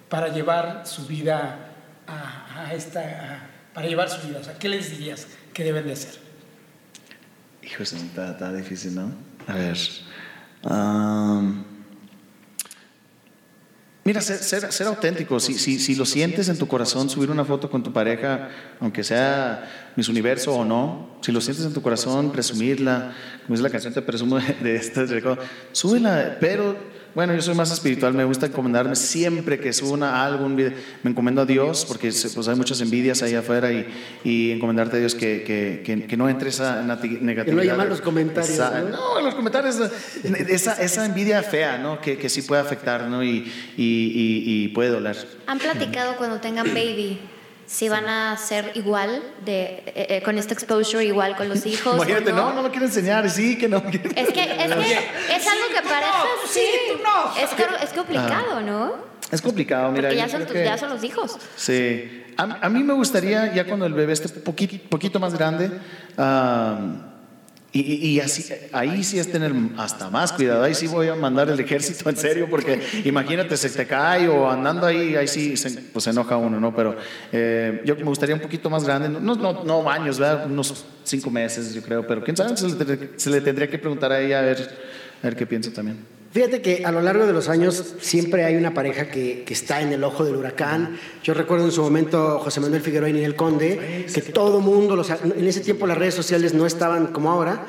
para 0.10 0.28
llevar 0.30 0.86
su 0.88 1.06
vida 1.06 1.70
a, 2.08 2.66
a 2.66 2.74
esta, 2.74 3.00
a- 3.02 3.50
para 3.74 3.88
llevar 3.88 4.10
su 4.10 4.28
vida? 4.28 4.40
O 4.40 4.44
sea, 4.44 4.56
¿qué 4.58 4.68
les 4.68 4.90
dirías 4.90 5.28
que 5.54 5.64
deben 5.64 5.86
de 5.86 5.94
hacer? 5.94 6.20
Hijo, 7.62 7.84
eso 7.84 7.98
está, 7.98 8.32
está 8.32 8.52
difícil, 8.52 8.96
¿no? 8.96 9.14
A 9.48 9.54
ver. 9.54 9.78
Mira, 14.04 14.22
ser, 14.22 14.72
ser, 14.72 14.88
auténtico. 14.88 15.40
Si, 15.40 15.56
si, 15.56 15.80
si 15.80 15.96
lo 15.96 16.06
sientes 16.06 16.50
en 16.50 16.58
tu 16.58 16.68
corazón, 16.68 17.10
subir 17.10 17.32
una 17.32 17.46
foto 17.46 17.70
con 17.70 17.84
tu 17.84 17.94
pareja, 17.94 18.50
aunque 18.80 19.04
sea 19.04 19.92
Miss 19.96 20.10
Universo 20.10 20.54
o 20.56 20.66
no, 20.66 21.18
si 21.22 21.32
lo 21.32 21.42
sientes 21.42 21.66
en 21.66 21.74
tu 21.74 21.82
corazón, 21.82 22.32
presumirla, 22.32 23.14
como 23.46 23.56
es 23.56 23.62
la 23.62 23.70
canción, 23.70 23.94
te 23.94 24.02
presumo 24.02 24.40
de, 24.40 24.54
de 24.62 24.76
esta, 24.76 25.06
súbela, 25.72 26.38
pero 26.40 26.76
bueno, 27.15 27.34
yo 27.36 27.41
soy 27.41 27.56
más 27.56 27.72
espiritual, 27.72 28.13
me 28.13 28.24
gusta 28.24 28.45
encomendarme 28.45 28.95
siempre 28.95 29.60
que 29.60 29.74
subo 29.74 29.93
una, 29.93 30.24
algo, 30.26 30.45
un 30.45 30.56
video, 30.56 30.72
me 31.04 31.12
encomendo 31.12 31.41
a 31.41 31.45
Dios, 31.45 31.86
porque 31.88 32.12
se- 32.12 32.30
pues, 32.30 32.48
hay 32.48 32.56
muchas 32.56 32.80
envidias 32.82 33.22
ahí 33.24 33.34
afuera 33.36 33.72
y, 33.72 33.88
y 34.24 34.52
encomendarte 34.52 34.98
a 34.98 35.00
Dios 35.00 35.15
que, 35.15 35.43
que, 35.43 35.82
que, 35.86 36.06
que 36.06 36.17
no 36.17 36.30
entre 36.30 36.50
esa 36.50 36.82
negatividad. 36.84 37.45
Que 37.45 37.52
no 37.54 37.62
haya 37.62 37.76
malos 37.76 38.02
comentarios, 38.02 38.54
Esa- 38.54 38.82
¿no? 38.82 38.89
no, 38.89 39.19
en 39.19 39.26
los 39.26 39.36
comentarios, 39.36 39.78
esa, 40.50 40.82
esa 40.82 41.06
envidia 41.06 41.41
fea, 41.43 41.78
¿no? 41.78 42.00
Que, 42.00 42.17
que 42.17 42.30
sí 42.30 42.41
puede 42.43 42.62
afectar, 42.62 43.04
¿no? 43.08 43.24
Y, 43.24 43.52
y, 43.78 43.84
y, 43.84 44.43
y 44.65 44.67
puede 44.69 44.89
doler. 44.89 45.17
¿Han 45.48 45.58
platicado 45.60 46.15
cuando 46.17 46.39
tengan 46.39 46.67
baby 46.67 47.19
si 47.72 47.88
van 47.88 48.10
a 48.10 48.36
ser 48.36 48.72
igual 48.74 49.22
de 49.46 49.84
eh, 49.86 50.08
eh, 50.10 50.22
con 50.24 50.40
este 50.40 50.56
exposure 50.56 51.06
igual 51.06 51.36
con 51.36 51.48
los 51.50 51.66
hijos? 51.68 51.96
Imagínate, 51.96 52.34
no, 52.34 52.52
no 52.54 52.64
lo 52.64 52.72
quiero 52.72 52.88
enseñar, 52.88 53.30
sí, 53.30 53.58
que 53.60 53.68
no. 53.68 53.84
que- 53.84 53.98
Es 53.98 54.30
que, 54.30 54.42
es, 54.44 54.74
que 54.74 55.36
es 55.36 55.48
algo 55.48 55.68
que 55.76 55.82
parece 55.88 56.28
tú 56.42 56.48
sí, 56.52 56.62
tú 56.92 57.04
no. 57.04 57.42
Es, 57.44 57.50
caro- 57.52 57.78
es 57.84 57.90
complicado, 57.92 58.62
¿no? 58.62 58.94
Es 59.32 59.42
complicado, 59.42 59.92
mira. 59.92 60.10
Porque 60.10 60.16
ya 60.18 60.28
son, 60.28 60.38
creo 60.38 60.48
tus- 60.48 60.54
que- 60.58 60.66
ya 60.66 60.78
son 60.80 60.90
los 60.90 61.04
hijos. 61.04 61.38
Sí. 61.56 62.26
A, 62.38 62.44
a 62.66 62.70
mí 62.70 62.82
me 62.82 62.94
gustaría, 62.94 63.54
ya 63.54 63.66
cuando 63.66 63.86
el 63.86 63.94
bebé 63.94 64.14
esté 64.14 64.30
poquito, 64.30 64.90
poquito 64.90 65.20
más 65.20 65.34
grande, 65.36 65.70
ah, 66.18 66.80
y, 67.72 67.82
y- 68.10 68.20
así, 68.20 68.44
ahí 68.74 69.04
sí 69.04 69.20
es 69.20 69.32
tener 69.32 69.54
hasta 69.78 70.10
más 70.10 70.32
cuidado. 70.34 70.64
Ahí 70.64 70.74
sí 70.74 70.88
voy 70.88 71.08
a 71.08 71.16
mandar 71.16 71.50
el 71.50 71.60
ejército 71.60 72.10
en 72.10 72.18
serio, 72.18 72.48
porque 72.50 72.82
imagínate, 73.06 73.56
se 73.58 73.70
te 73.70 73.86
cae 73.86 74.28
o 74.28 74.50
andando 74.50 74.88
ahí, 74.88 75.16
ahí 75.16 75.28
sí 75.28 75.56
se, 75.56 75.70
pues 75.72 76.04
se 76.04 76.10
enoja 76.10 76.36
uno, 76.38 76.60
¿no? 76.60 76.76
Pero 76.76 76.96
eh, 77.32 77.82
yo 77.86 77.96
me 77.96 78.04
gustaría 78.04 78.34
un 78.36 78.42
poquito 78.42 78.70
más 78.70 78.84
grande, 78.86 79.10
no, 79.10 79.36
no, 79.36 79.64
no 79.64 79.90
años, 79.90 80.18
¿verdad? 80.20 80.46
Unos 80.50 80.86
cinco 81.04 81.30
meses, 81.30 81.74
yo 81.74 81.82
creo, 81.82 82.06
pero 82.08 82.24
quién 82.24 82.36
sabe, 82.36 82.58
se 82.58 82.68
le, 82.70 83.10
se 83.18 83.30
le 83.30 83.42
tendría 83.42 83.70
que 83.70 83.78
preguntar 83.78 84.12
a 84.12 84.20
ella 84.20 84.40
a 84.40 84.42
ver, 84.42 84.58
a 85.22 85.26
ver 85.28 85.36
qué 85.36 85.46
piensa 85.46 85.72
también. 85.72 86.19
Fíjate 86.32 86.62
que 86.62 86.86
a 86.86 86.92
lo 86.92 87.02
largo 87.02 87.26
de 87.26 87.34
los 87.34 87.50
años 87.50 87.96
siempre 88.02 88.46
hay 88.46 88.56
una 88.56 88.74
pareja 88.74 89.10
que, 89.10 89.44
que 89.44 89.54
está 89.54 89.82
en 89.82 89.92
el 89.92 90.04
ojo 90.04 90.24
del 90.24 90.36
huracán. 90.36 91.00
Yo 91.24 91.34
recuerdo 91.34 91.65
en 91.65 91.72
su 91.72 91.82
momento 91.82 92.39
José 92.39 92.60
Manuel 92.60 92.82
Figueroa 92.82 93.10
y 93.10 93.13
Ninel 93.13 93.36
Conde, 93.36 94.06
que 94.13 94.22
todo 94.22 94.60
mundo, 94.60 94.96
los, 94.96 95.10
en 95.10 95.48
ese 95.48 95.62
tiempo 95.62 95.88
las 95.88 95.98
redes 95.98 96.13
sociales 96.13 96.54
no 96.54 96.68
estaban 96.68 97.08
como 97.08 97.32
ahora. 97.32 97.65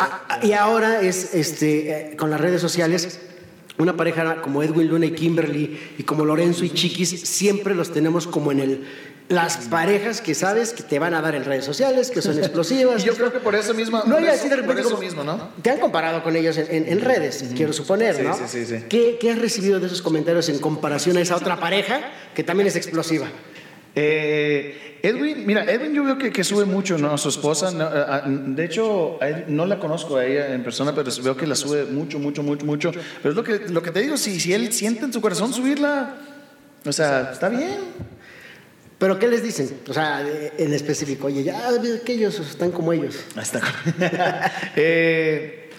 Ah, 0.00 0.22
ah, 0.28 0.40
y 0.42 0.52
ahora 0.52 1.02
es 1.02 1.34
este, 1.34 2.12
eh, 2.12 2.16
con 2.16 2.30
las 2.30 2.40
redes 2.40 2.62
sociales 2.62 3.20
una 3.78 3.96
pareja 3.96 4.42
como 4.42 4.62
Edwin 4.62 4.88
Luna 4.88 5.06
y 5.06 5.12
Kimberly 5.12 5.78
y 5.98 6.02
como 6.02 6.24
Lorenzo 6.24 6.64
y 6.64 6.70
Chiquis, 6.70 7.10
siempre 7.10 7.74
los 7.74 7.92
tenemos 7.92 8.26
como 8.26 8.50
en 8.52 8.60
el 8.60 8.84
las 9.28 9.58
parejas 9.68 10.20
que 10.22 10.34
sabes 10.34 10.72
que 10.72 10.82
te 10.82 10.98
van 10.98 11.12
a 11.12 11.20
dar 11.20 11.34
en 11.34 11.44
redes 11.44 11.64
sociales, 11.64 12.10
que 12.10 12.22
son 12.22 12.38
explosivas. 12.38 13.02
Y 13.02 13.06
yo 13.08 13.14
creo 13.14 13.32
que 13.32 13.40
por 13.40 13.54
eso 13.54 13.74
mismo. 13.74 14.02
No, 14.06 14.16
eso, 14.18 14.30
así 14.32 14.48
de 14.48 14.56
repente 14.56 14.82
por 14.82 14.92
eso 14.92 15.00
mismo, 15.00 15.22
¿no? 15.24 15.50
Te 15.62 15.70
han 15.70 15.78
comparado 15.80 16.22
con 16.22 16.34
ellos 16.34 16.56
en, 16.56 16.66
en- 16.74 16.88
en 16.92 17.00
redes, 17.00 17.44
quiero 17.54 17.72
suponer, 17.72 18.16
Sí, 18.16 18.22
¿no? 18.22 18.34
sí, 18.34 18.44
sí, 18.48 18.64
sí. 18.66 18.84
¿Qué, 18.88 19.18
qué 19.20 19.30
has 19.30 19.38
recibido 19.38 19.80
de 19.80 19.86
esos 19.86 20.00
comentarios 20.02 20.48
en 20.48 20.58
comparación 20.58 21.16
a 21.16 21.20
esa 21.20 21.36
otra 21.36 21.60
pareja 21.60 22.00
que 22.34 22.42
también 22.42 22.66
es 22.68 22.76
explosiva? 22.76 23.26
Eh, 23.94 24.98
Edwin, 25.02 25.44
mira, 25.46 25.64
Edwin 25.64 25.92
yo 25.94 26.04
veo 26.04 26.18
que, 26.18 26.30
que 26.32 26.42
sube 26.44 26.64
mucho, 26.64 26.98
¿no? 26.98 27.12
A 27.12 27.18
su 27.18 27.28
esposa. 27.28 27.70
no, 27.70 27.84
a- 27.84 28.16
a- 28.16 28.22
de 28.26 28.64
hecho, 28.64 29.18
no 29.48 29.66
la 29.66 29.78
conozco 29.78 30.16
a 30.16 30.24
ella 30.24 30.54
en 30.54 30.62
persona, 30.62 30.94
pero 30.94 31.10
veo 31.22 31.36
que 31.36 31.46
la 31.46 31.54
sube 31.54 31.84
mucho, 31.84 32.18
mucho, 32.18 32.42
mucho, 32.42 32.64
mucho. 32.64 32.92
Pero 33.22 33.30
es 33.30 33.36
lo 33.36 33.44
que, 33.44 33.58
lo 33.68 33.82
que 33.82 33.90
te 33.90 34.00
digo, 34.00 34.16
si, 34.16 34.40
si 34.40 34.52
él 34.54 34.72
siente 34.72 35.04
en 35.04 35.12
su 35.12 35.20
corazón 35.20 35.52
subirla, 35.52 36.14
o 36.84 36.92
sea, 36.92 37.30
está 37.32 37.48
bien. 37.48 37.76
¿Pero 38.98 39.18
qué 39.18 39.28
les 39.28 39.42
dicen? 39.42 39.70
O 39.88 39.94
sea, 39.94 40.26
en 40.58 40.72
específico, 40.72 41.28
oye, 41.28 41.44
ya 41.44 41.70
que 42.04 42.12
ellos 42.14 42.38
están 42.40 42.72
como 42.72 42.92
ellos. 42.92 43.24
Está. 43.40 43.60
Eh, 44.76 45.70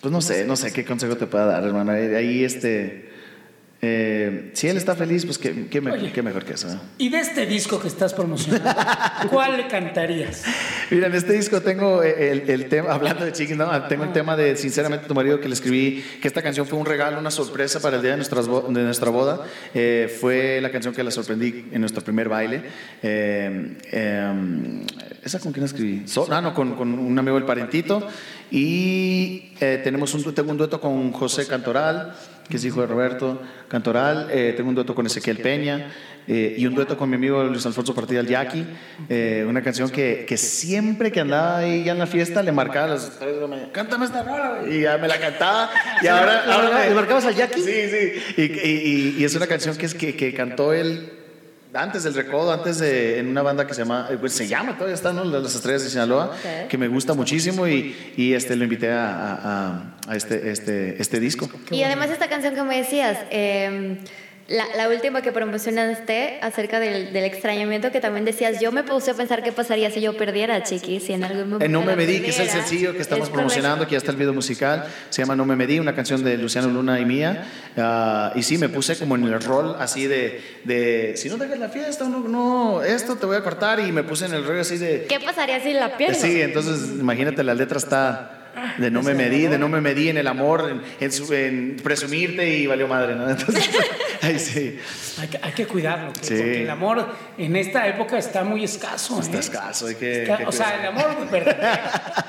pues 0.00 0.12
no 0.12 0.20
sé, 0.20 0.44
no 0.44 0.56
sé 0.56 0.72
qué 0.72 0.84
consejo 0.84 1.16
te 1.16 1.26
pueda 1.26 1.46
dar, 1.46 1.64
hermano. 1.64 1.92
Ahí, 1.92 2.44
este. 2.44 3.13
Eh, 3.86 4.50
si 4.54 4.66
él 4.68 4.78
está 4.78 4.94
feliz, 4.96 5.26
pues 5.26 5.36
qué, 5.36 5.66
qué 5.68 5.80
me- 5.82 5.92
Oye. 5.92 6.10
qué 6.10 6.22
mejor 6.22 6.42
que 6.44 6.54
eso. 6.54 6.68
¿no? 6.68 6.80
Y 6.96 7.10
de 7.10 7.18
este 7.20 7.44
disco 7.44 7.78
que 7.78 7.88
estás 7.88 8.14
promocionando, 8.14 8.70
¿cuál 9.30 9.68
cantarías? 9.68 10.42
Mira, 10.90 11.08
en 11.08 11.14
este 11.14 11.34
disco 11.34 11.60
tengo 11.60 12.02
el, 12.02 12.48
el 12.48 12.68
tema, 12.70 12.92
hablando 12.92 13.24
de 13.26 13.32
chiquis, 13.32 13.56
¿no? 13.56 13.70
tengo 13.88 14.04
el 14.04 14.12
tema 14.12 14.36
de 14.36 14.56
Sinceramente 14.56 15.06
tu 15.06 15.14
marido 15.14 15.38
que 15.40 15.48
le 15.48 15.54
escribí, 15.54 16.02
que 16.22 16.28
esta 16.28 16.40
canción 16.40 16.66
fue 16.66 16.78
un 16.78 16.86
regalo, 16.86 17.18
una 17.18 17.30
sorpresa 17.30 17.80
para 17.80 17.96
el 17.96 18.02
día 18.02 18.12
de, 18.12 18.16
nuestras 18.16 18.46
de 18.46 18.82
nuestra 18.82 19.10
boda. 19.10 19.42
Eh, 19.74 20.14
fue 20.20 20.60
la 20.62 20.70
canción 20.70 20.94
que 20.94 21.02
la 21.04 21.10
sorprendí 21.10 21.66
en 21.70 21.80
nuestro 21.80 22.02
primer 22.02 22.28
baile. 22.30 22.62
Eh, 23.02 23.76
eh, 23.92 24.84
¿Esa 25.22 25.38
con 25.40 25.52
quién 25.52 25.62
la 25.62 25.66
escribí? 25.66 26.02
So- 26.06 26.26
ah, 26.30 26.40
no, 26.40 26.54
con, 26.54 26.74
con 26.76 26.92
un 26.98 27.18
amigo 27.18 27.36
del 27.36 27.44
Parentito. 27.44 28.06
Y 28.50 29.52
eh, 29.60 29.80
tenemos 29.82 30.14
un, 30.14 30.32
tengo 30.34 30.50
un 30.52 30.56
dueto 30.58 30.80
con 30.80 31.10
José 31.12 31.46
Cantoral, 31.46 32.14
que 32.48 32.56
es 32.56 32.64
hijo 32.64 32.80
de 32.80 32.86
Roberto 32.86 33.40
Cantoral. 33.68 34.28
Eh, 34.30 34.54
tengo 34.56 34.68
un 34.68 34.74
dueto 34.74 34.94
con 34.94 35.06
Ezequiel 35.06 35.38
Peña. 35.38 35.90
eh, 36.26 36.54
y 36.56 36.64
un 36.66 36.74
dueto 36.74 36.96
con 36.96 37.10
mi 37.10 37.16
amigo 37.16 37.44
Luis 37.44 37.66
Alfonso 37.66 37.94
Partida 37.94 38.20
el 38.20 38.26
Yaqui, 38.26 38.64
eh, 39.10 39.44
una 39.46 39.60
canción 39.62 39.90
que, 39.90 40.24
que 40.26 40.38
siempre 40.38 41.12
que 41.12 41.20
andaba 41.20 41.58
ahí 41.58 41.84
ya 41.84 41.92
en 41.92 41.98
la 41.98 42.06
fiesta 42.06 42.42
le 42.42 42.50
marcaba 42.50 42.86
a 42.86 42.88
las 42.94 43.18
tres 43.18 43.34
de 43.34 43.40
la 43.42 43.46
mañana, 43.46 43.68
cántame 43.72 44.06
esta 44.06 44.22
rola, 44.22 44.60
güey", 44.62 44.78
y 44.78 44.80
ya 44.84 44.96
me 44.96 45.06
la 45.06 45.20
cantaba, 45.20 45.68
y 46.00 46.06
ahora... 46.06 46.46
¿Le 46.46 46.52
ahora 46.52 46.68
marcabas- 46.70 46.80
me- 46.82 46.88
le 46.88 46.94
marcabas 46.94 47.24
al 47.26 47.34
Yaqui? 47.34 47.60
Sí, 47.60 47.72
sí, 47.90 48.12
y, 48.38 48.42
y- 48.42 48.46
y- 48.48 49.14
y 49.18 49.24
es 49.24 49.34
una 49.34 49.46
canción 49.46 49.76
que, 49.76 49.84
es 49.84 49.94
que, 49.94 50.16
que 50.16 50.32
cantó 50.32 50.72
él 50.72 51.12
antes 51.74 52.04
del 52.04 52.14
recodo, 52.14 52.52
antes 52.52 52.78
de, 52.78 53.18
en 53.18 53.28
una 53.28 53.42
banda 53.42 53.66
que 53.66 53.74
se 53.74 53.80
llama, 53.82 54.08
eh, 54.10 54.16
pues 54.18 54.32
se 54.32 54.46
llama, 54.46 54.74
todavía 54.74 54.94
está, 54.94 55.12
¿no? 55.12 55.24
Las 55.24 55.54
Estrellas 55.54 55.82
de 55.84 55.90
Sinaloa, 55.90 56.34
que 56.68 56.78
me 56.78 56.88
gusta 56.88 57.14
muchísimo 57.14 57.66
y, 57.68 57.94
y 58.16 58.32
este, 58.34 58.56
lo 58.56 58.64
invité 58.64 58.90
a, 58.90 59.08
a- 59.10 59.34
a- 59.76 59.82
a 60.08 60.16
este, 60.16 60.50
este, 60.50 61.00
este 61.00 61.20
disco. 61.20 61.48
Y 61.70 61.82
además 61.82 62.10
esta 62.10 62.28
canción 62.28 62.54
que 62.54 62.62
me 62.62 62.76
decías, 62.78 63.18
eh, 63.30 63.98
la, 64.48 64.64
la 64.76 64.88
última 64.88 65.22
que 65.22 65.32
promocionaste 65.32 66.38
acerca 66.42 66.78
del, 66.80 67.12
del 67.12 67.24
extrañamiento 67.24 67.90
que 67.90 68.00
también 68.00 68.24
decías, 68.24 68.60
yo 68.60 68.72
me 68.72 68.82
puse 68.82 69.10
a 69.12 69.14
pensar 69.14 69.42
qué 69.42 69.52
pasaría 69.52 69.90
si 69.90 70.00
yo 70.00 70.16
perdiera 70.16 70.62
Chiqui, 70.62 71.00
si 71.00 71.14
en 71.14 71.24
algún 71.24 71.44
momento 71.50 71.64
Eh, 71.64 71.68
no 71.68 71.82
me 71.82 71.96
medí, 71.96 72.20
que 72.20 72.30
es 72.30 72.38
el 72.40 72.48
sencillo 72.48 72.92
que 72.92 73.00
estamos 73.00 73.28
Es 73.28 73.32
promocionando, 73.32 73.86
que 73.86 73.92
ya 73.92 73.98
está 73.98 74.10
el 74.10 74.16
video 74.18 74.34
musical, 74.34 74.84
se 75.08 75.22
llama 75.22 75.34
No 75.34 75.44
me 75.46 75.56
medí, 75.56 75.78
una 75.78 75.94
canción 75.94 76.22
de 76.22 76.36
Luciano 76.36 76.68
Luna 76.68 77.00
y 77.00 77.04
mía. 77.04 77.46
Ah, 77.76 78.32
y 78.34 78.42
sí, 78.42 78.58
me 78.58 78.68
puse 78.68 78.96
como 78.96 79.16
en 79.16 79.24
el 79.24 79.40
rol 79.40 79.76
así 79.78 80.06
de, 80.06 80.42
de 80.64 81.14
si 81.16 81.28
no 81.28 81.36
dejas 81.36 81.58
la 81.58 81.68
fiesta, 81.68 82.08
no, 82.08 82.20
no, 82.20 82.82
esto 82.82 83.16
te 83.16 83.26
voy 83.26 83.36
a 83.36 83.42
cortar 83.42 83.80
y 83.80 83.92
me 83.92 84.02
puse 84.02 84.26
en 84.26 84.34
el 84.34 84.44
rollo 84.44 84.60
así 84.60 84.76
de... 84.76 85.06
¿Qué 85.08 85.20
pasaría 85.20 85.60
si 85.60 85.72
la 85.72 85.96
pierdo? 85.96 86.20
Sí, 86.20 86.42
entonces 86.42 86.90
imagínate, 86.98 87.42
la 87.42 87.54
letra 87.54 87.78
está 87.78 88.33
de 88.78 88.90
no 88.90 89.02
me 89.02 89.14
medí, 89.14 89.46
de 89.46 89.58
no 89.58 89.68
me 89.68 89.80
medí 89.80 90.08
en 90.08 90.16
el 90.18 90.26
amor, 90.26 90.68
en, 90.70 90.82
en 91.00 91.12
su- 91.12 91.32
en 91.32 91.76
presumirte 91.82 92.48
y 92.48 92.66
valió 92.66 92.88
madre, 92.88 93.14
¿no? 93.14 93.28
Entonces, 93.34 93.68
ahí 94.22 94.38
sí, 94.38 94.78
Hay 95.20 95.28
que, 95.28 95.38
hay 95.42 95.52
que 95.52 95.66
cuidarlo, 95.66 96.12
Sí. 96.20 96.34
porque 96.34 96.62
el 96.62 96.70
amor 96.70 97.06
en 97.38 97.56
esta 97.56 97.86
época 97.88 98.18
está 98.18 98.44
muy 98.44 98.64
escaso. 98.64 99.20
está 99.20 99.36
¿eh? 99.36 99.40
escaso, 99.40 99.86
hay 99.86 99.94
que... 99.96 100.22
Está- 100.22 100.36
que 100.38 100.46
o 100.46 100.52
sea, 100.52 100.78
el 100.80 100.86
amor 100.86 101.30
verdadero. 101.30 101.82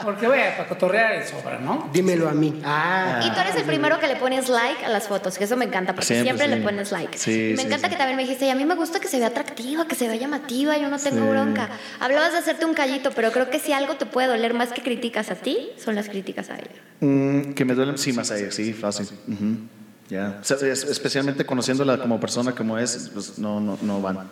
Porque 0.04 0.28
vaya, 0.28 0.56
para 0.58 0.70
cotorrear 0.70 1.14
es 1.14 1.30
sobra, 1.30 1.58
¿no? 1.60 1.90
Dímelo 1.94 2.30
a 2.30 2.34
mí. 2.34 2.62
Ah, 2.64 3.22
Y 3.26 3.32
tú 3.34 3.40
eres 3.40 3.56
el 3.56 3.64
primero 3.64 4.00
que 4.00 4.08
le 4.08 4.16
pones 4.18 4.50
like 4.50 4.86
a 4.86 4.90
las 4.90 5.08
fotos, 5.08 5.38
que 5.38 5.46
eso 5.46 5.58
me 5.58 5.66
encanta, 5.66 5.94
porque 5.94 6.06
siempre, 6.08 6.26
Siempre, 6.38 6.48
sí. 6.48 6.56
le 6.56 6.62
pones 6.62 6.92
like. 6.92 7.18
Sí, 7.18 7.52
me 7.56 7.62
sí, 7.62 7.68
encanta 7.68 7.88
sí. 7.88 7.92
que 7.94 7.98
también 7.98 8.18
me 8.18 8.24
dijiste, 8.24 8.46
y 8.46 8.50
a 8.50 8.56
mí 8.56 8.66
me 8.66 8.76
gusta 8.76 9.00
que 9.00 9.08
se 9.08 9.18
vea 9.18 9.28
atractiva, 9.28 9.88
que 9.88 9.96
se 9.96 10.08
vea 10.08 10.16
llamativa, 10.18 10.78
yo 10.78 10.90
no 10.90 10.98
tengo 11.00 11.22
Sí. 11.26 11.30
bronca. 11.32 11.70
Hablabas 12.00 12.34
de 12.34 12.40
hacerte 12.40 12.66
un 12.66 12.74
callito, 12.74 13.12
pero 13.12 13.32
creo 13.32 13.50
que 13.50 13.60
si 13.60 13.74
algo 13.74 13.96
te 13.96 14.06
puede 14.06 14.28
doler 14.28 14.54
más 14.54 14.70
que 14.74 14.82
críticas 14.82 15.32
a 15.32 15.36
ti, 15.36 15.70
son 15.84 15.96
las 15.96 16.08
críticas 16.10 16.25
a 16.34 16.56
ella. 16.56 16.82
Mm, 17.02 17.54
que 17.54 17.66
me 17.66 17.74
duelen, 17.76 17.98
sí, 17.98 18.14
más 18.14 18.32
a 18.32 18.40
ella, 18.40 18.52
sí, 18.52 18.74
fácil. 18.74 19.08
Ya, 20.10 20.40
O 20.42 20.44
sea, 20.44 20.58
es- 20.68 20.84
especialmente 20.84 21.46
conociéndola 21.46 21.98
como 21.98 22.20
persona 22.20 22.54
como 22.54 22.78
es, 22.78 23.10
pues 23.14 23.40
no, 23.40 23.60
no, 23.60 23.78
no 23.82 24.02
van. 24.02 24.30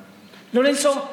Lorenzo, 0.51 1.10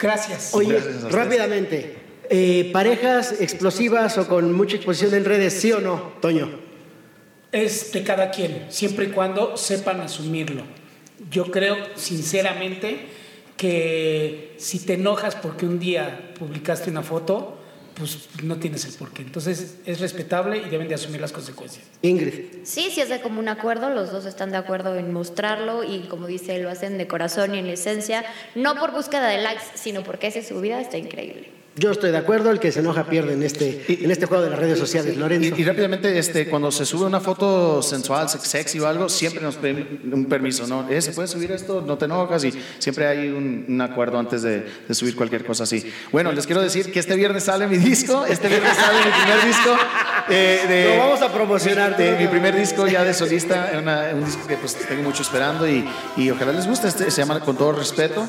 gracias. 0.00 0.50
Oye, 0.52 0.72
Gracias 0.74 1.12
rápidamente, 1.12 1.96
eh, 2.28 2.70
¿parejas 2.72 3.40
explosivas 3.40 4.18
o 4.18 4.26
con 4.26 4.52
mucha 4.52 4.76
exposición 4.76 5.14
en 5.14 5.24
redes, 5.24 5.54
sí 5.54 5.70
o 5.72 5.80
no, 5.80 6.12
Toño? 6.20 6.48
Es 7.52 7.92
de 7.92 8.02
cada 8.02 8.30
quien, 8.30 8.66
siempre 8.68 9.06
y 9.06 9.08
cuando 9.10 9.56
sepan 9.56 10.00
asumirlo. 10.00 10.62
Yo 11.30 11.50
creo, 11.50 11.76
sinceramente, 11.96 13.06
que 13.56 14.54
si 14.58 14.78
te 14.80 14.94
enojas 14.94 15.34
porque 15.36 15.66
un 15.66 15.78
día 15.78 16.32
publicaste 16.38 16.90
una 16.90 17.02
foto, 17.02 17.59
pues 17.94 18.28
no 18.42 18.56
tienes 18.56 18.84
el 18.84 18.94
porqué. 18.94 19.22
Entonces 19.22 19.78
es 19.84 20.00
respetable 20.00 20.58
y 20.58 20.68
deben 20.68 20.88
de 20.88 20.94
asumir 20.94 21.20
las 21.20 21.32
consecuencias. 21.32 21.84
Ingrid. 22.02 22.64
Sí, 22.64 22.90
sí 22.90 23.00
es 23.00 23.08
de 23.08 23.20
común 23.20 23.48
acuerdo, 23.48 23.90
los 23.90 24.10
dos 24.12 24.26
están 24.26 24.50
de 24.50 24.56
acuerdo 24.56 24.96
en 24.96 25.12
mostrarlo 25.12 25.84
y 25.84 26.00
como 26.08 26.26
dice, 26.26 26.58
lo 26.58 26.70
hacen 26.70 26.98
de 26.98 27.06
corazón 27.06 27.54
y 27.54 27.58
en 27.58 27.66
esencia, 27.66 28.24
no 28.54 28.76
por 28.76 28.92
búsqueda 28.92 29.28
de 29.28 29.38
likes, 29.38 29.64
sino 29.74 30.02
porque 30.02 30.28
esa 30.28 30.40
es 30.40 30.48
su 30.48 30.60
vida, 30.60 30.80
está 30.80 30.98
increíble. 30.98 31.59
Yo 31.76 31.92
estoy 31.92 32.10
de 32.10 32.16
acuerdo, 32.18 32.50
el 32.50 32.58
que 32.58 32.72
se 32.72 32.80
enoja 32.80 33.04
pierde 33.04 33.32
en 33.32 33.42
este, 33.44 33.84
en 33.88 34.10
este 34.10 34.26
juego 34.26 34.42
de 34.42 34.50
las 34.50 34.58
redes 34.58 34.76
sociales, 34.78 35.16
Lorenzo. 35.16 35.54
Y, 35.56 35.60
y 35.62 35.64
rápidamente, 35.64 36.18
este, 36.18 36.46
cuando 36.48 36.70
se 36.72 36.84
sube 36.84 37.06
una 37.06 37.20
foto 37.20 37.80
sensual, 37.80 38.28
sex- 38.28 38.48
sexy 38.48 38.80
o 38.80 38.88
algo, 38.88 39.08
siempre 39.08 39.40
nos 39.40 39.54
piden 39.56 40.00
un 40.12 40.26
permiso, 40.26 40.66
¿no? 40.66 40.86
Eh, 40.90 41.00
¿Se 41.00 41.12
puede 41.12 41.28
subir 41.28 41.52
esto? 41.52 41.80
No 41.80 41.96
te 41.96 42.06
enojas 42.06 42.42
y 42.44 42.52
siempre 42.80 43.06
hay 43.06 43.28
un, 43.28 43.64
un 43.68 43.80
acuerdo 43.80 44.18
antes 44.18 44.42
de, 44.42 44.66
de 44.88 44.94
subir 44.94 45.14
cualquier 45.14 45.44
cosa 45.44 45.62
así. 45.62 45.90
Bueno, 46.10 46.32
les 46.32 46.44
quiero 46.44 46.60
decir 46.60 46.90
que 46.92 46.98
este 46.98 47.14
viernes 47.14 47.44
sale 47.44 47.66
mi 47.68 47.78
disco, 47.78 48.26
este 48.26 48.48
viernes 48.48 48.76
sale 48.76 48.98
mi 48.98 49.12
primer 49.22 49.46
disco. 49.46 49.76
eh, 50.28 50.60
de, 50.68 50.96
Lo 50.96 51.02
vamos 51.04 51.22
a 51.22 51.32
promocionar. 51.32 51.96
de 51.96 52.16
mi 52.18 52.26
primer 52.26 52.56
disco 52.56 52.88
ya 52.88 53.04
de 53.04 53.14
solista, 53.14 53.70
una- 53.80 54.10
un 54.12 54.24
disco 54.24 54.44
que 54.46 54.56
pues 54.56 54.74
tengo 54.74 55.04
mucho 55.04 55.22
esperando 55.22 55.66
y, 55.68 55.88
y 56.16 56.30
ojalá 56.30 56.52
les 56.52 56.66
guste, 56.66 56.88
este, 56.88 57.10
se 57.12 57.22
llama 57.22 57.40
Con 57.40 57.56
todo 57.56 57.72
respeto. 57.72 58.28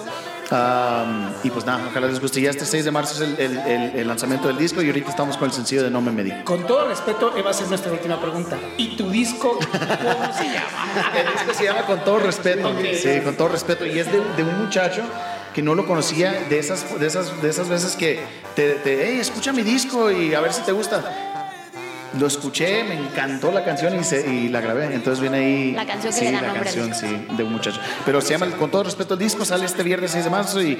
Am, 0.51 1.33
y 1.43 1.49
pues 1.49 1.65
nada, 1.65 1.85
ojalá 1.89 2.07
les 2.07 2.19
guste. 2.19 2.41
Ya 2.41 2.49
este 2.49 2.65
6 2.65 2.83
de 2.85 2.91
marzo 2.91 3.15
es 3.15 3.21
el, 3.21 3.39
el- 3.39 3.57
el- 3.59 3.99
el 3.99 4.07
lanzamiento 4.07 4.47
del 4.49 4.57
disco 4.57 4.81
y 4.81 4.87
ahorita 4.87 5.09
estamos 5.09 5.37
con 5.37 5.47
el 5.49 5.53
sencillo 5.53 5.83
de 5.83 5.89
No 5.89 6.01
me 6.01 6.11
medí. 6.11 6.31
Con 6.43 6.67
todo 6.67 6.87
respeto, 6.89 7.31
Eva, 7.35 7.45
va 7.45 7.49
a 7.51 7.53
ser 7.53 7.67
nuestra 7.69 7.91
última 7.91 8.19
pregunta. 8.19 8.57
¿Y 8.77 8.95
tu 8.97 9.09
disco 9.09 9.57
cómo 9.57 10.33
se 10.33 10.43
llama? 10.45 11.11
El 11.17 11.33
disco 11.33 11.53
se 11.53 11.63
llama 11.63 11.85
Con 11.85 12.03
todo 12.03 12.19
respeto. 12.19 12.71
Sí, 13.01 13.21
con 13.23 13.35
todo 13.35 13.47
respeto. 13.47 13.85
Y 13.85 13.97
es 13.99 14.11
de, 14.11 14.19
de 14.35 14.43
un 14.43 14.57
muchacho 14.63 15.03
que 15.53 15.61
no 15.61 15.75
lo 15.75 15.85
conocía, 15.85 16.31
de 16.49 16.59
esas, 16.59 16.99
de 16.99 17.07
esas, 17.07 17.41
de 17.41 17.49
esas 17.49 17.67
veces 17.69 17.95
que 17.95 18.19
te, 18.55 18.71
te 18.75 19.05
hey, 19.07 19.19
escucha 19.19 19.51
mi 19.53 19.63
disco 19.63 20.09
y 20.11 20.33
a 20.33 20.39
ver 20.41 20.53
si 20.53 20.61
te 20.61 20.71
gusta. 20.71 21.03
Lo 22.19 22.27
escuché, 22.27 22.83
me 22.83 22.95
encantó 22.95 23.51
la 23.51 23.63
canción 23.63 23.97
y, 23.99 24.03
se- 24.03 24.27
y 24.27 24.49
la 24.49 24.59
grabé. 24.59 24.93
Entonces 24.93 25.21
viene 25.21 25.37
ahí. 25.37 25.71
La 25.71 25.85
canción 25.85 26.13
que 26.13 26.19
sí, 26.19 26.25
le 26.25 26.31
da 26.33 26.41
la 26.41 26.47
nombre 26.49 26.69
al 26.69 26.75
canción, 26.75 26.93
sí, 26.93 27.25
de 27.37 27.43
un 27.43 27.53
muchacho. 27.53 27.79
Pero 28.05 28.19
se 28.21 28.31
llama 28.37 28.47
Con 28.57 28.69
todo 28.69 28.83
respeto 28.83 29.13
el 29.13 29.19
disco, 29.21 29.45
sale 29.45 29.65
este 29.65 29.81
viernes 29.83 30.11
6 30.11 30.25
de 30.25 30.29
marzo 30.29 30.61
y, 30.61 30.77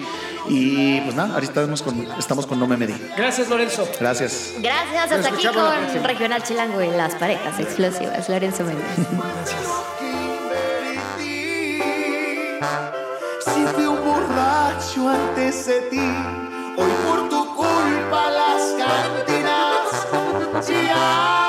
y 0.50 1.00
pues 1.02 1.16
nada, 1.16 1.34
ahorita 1.36 1.62
estamos 1.62 1.82
con, 1.82 2.08
estamos 2.20 2.46
con 2.46 2.60
No 2.60 2.68
me 2.68 2.76
medí. 2.78 2.96
Gracias, 3.16 3.48
Lorenzo. 3.50 3.88
Gracias. 4.00 4.54
Gracias, 4.60 5.12
hasta 5.12 5.30
aquí 5.30 5.48
con. 5.48 6.04
Regional 6.04 6.44
Chilango 6.44 6.82
y 6.82 6.90
las 6.92 7.16
parejas 7.16 7.60
explosivas. 7.60 8.28
Lorenzo 8.28 8.64
Méndez. 8.66 8.86
Si 13.46 13.66
fui 13.74 13.86
un 13.86 14.04
borracho 14.06 15.10
antes 15.10 15.66
de 15.66 15.82
ti, 15.90 16.00
hoy 16.78 16.92
por 17.08 17.30
tu 17.30 17.56
culpa 17.56 18.30
las 18.30 18.62
cantinas 18.78 19.41
家。 20.62 21.41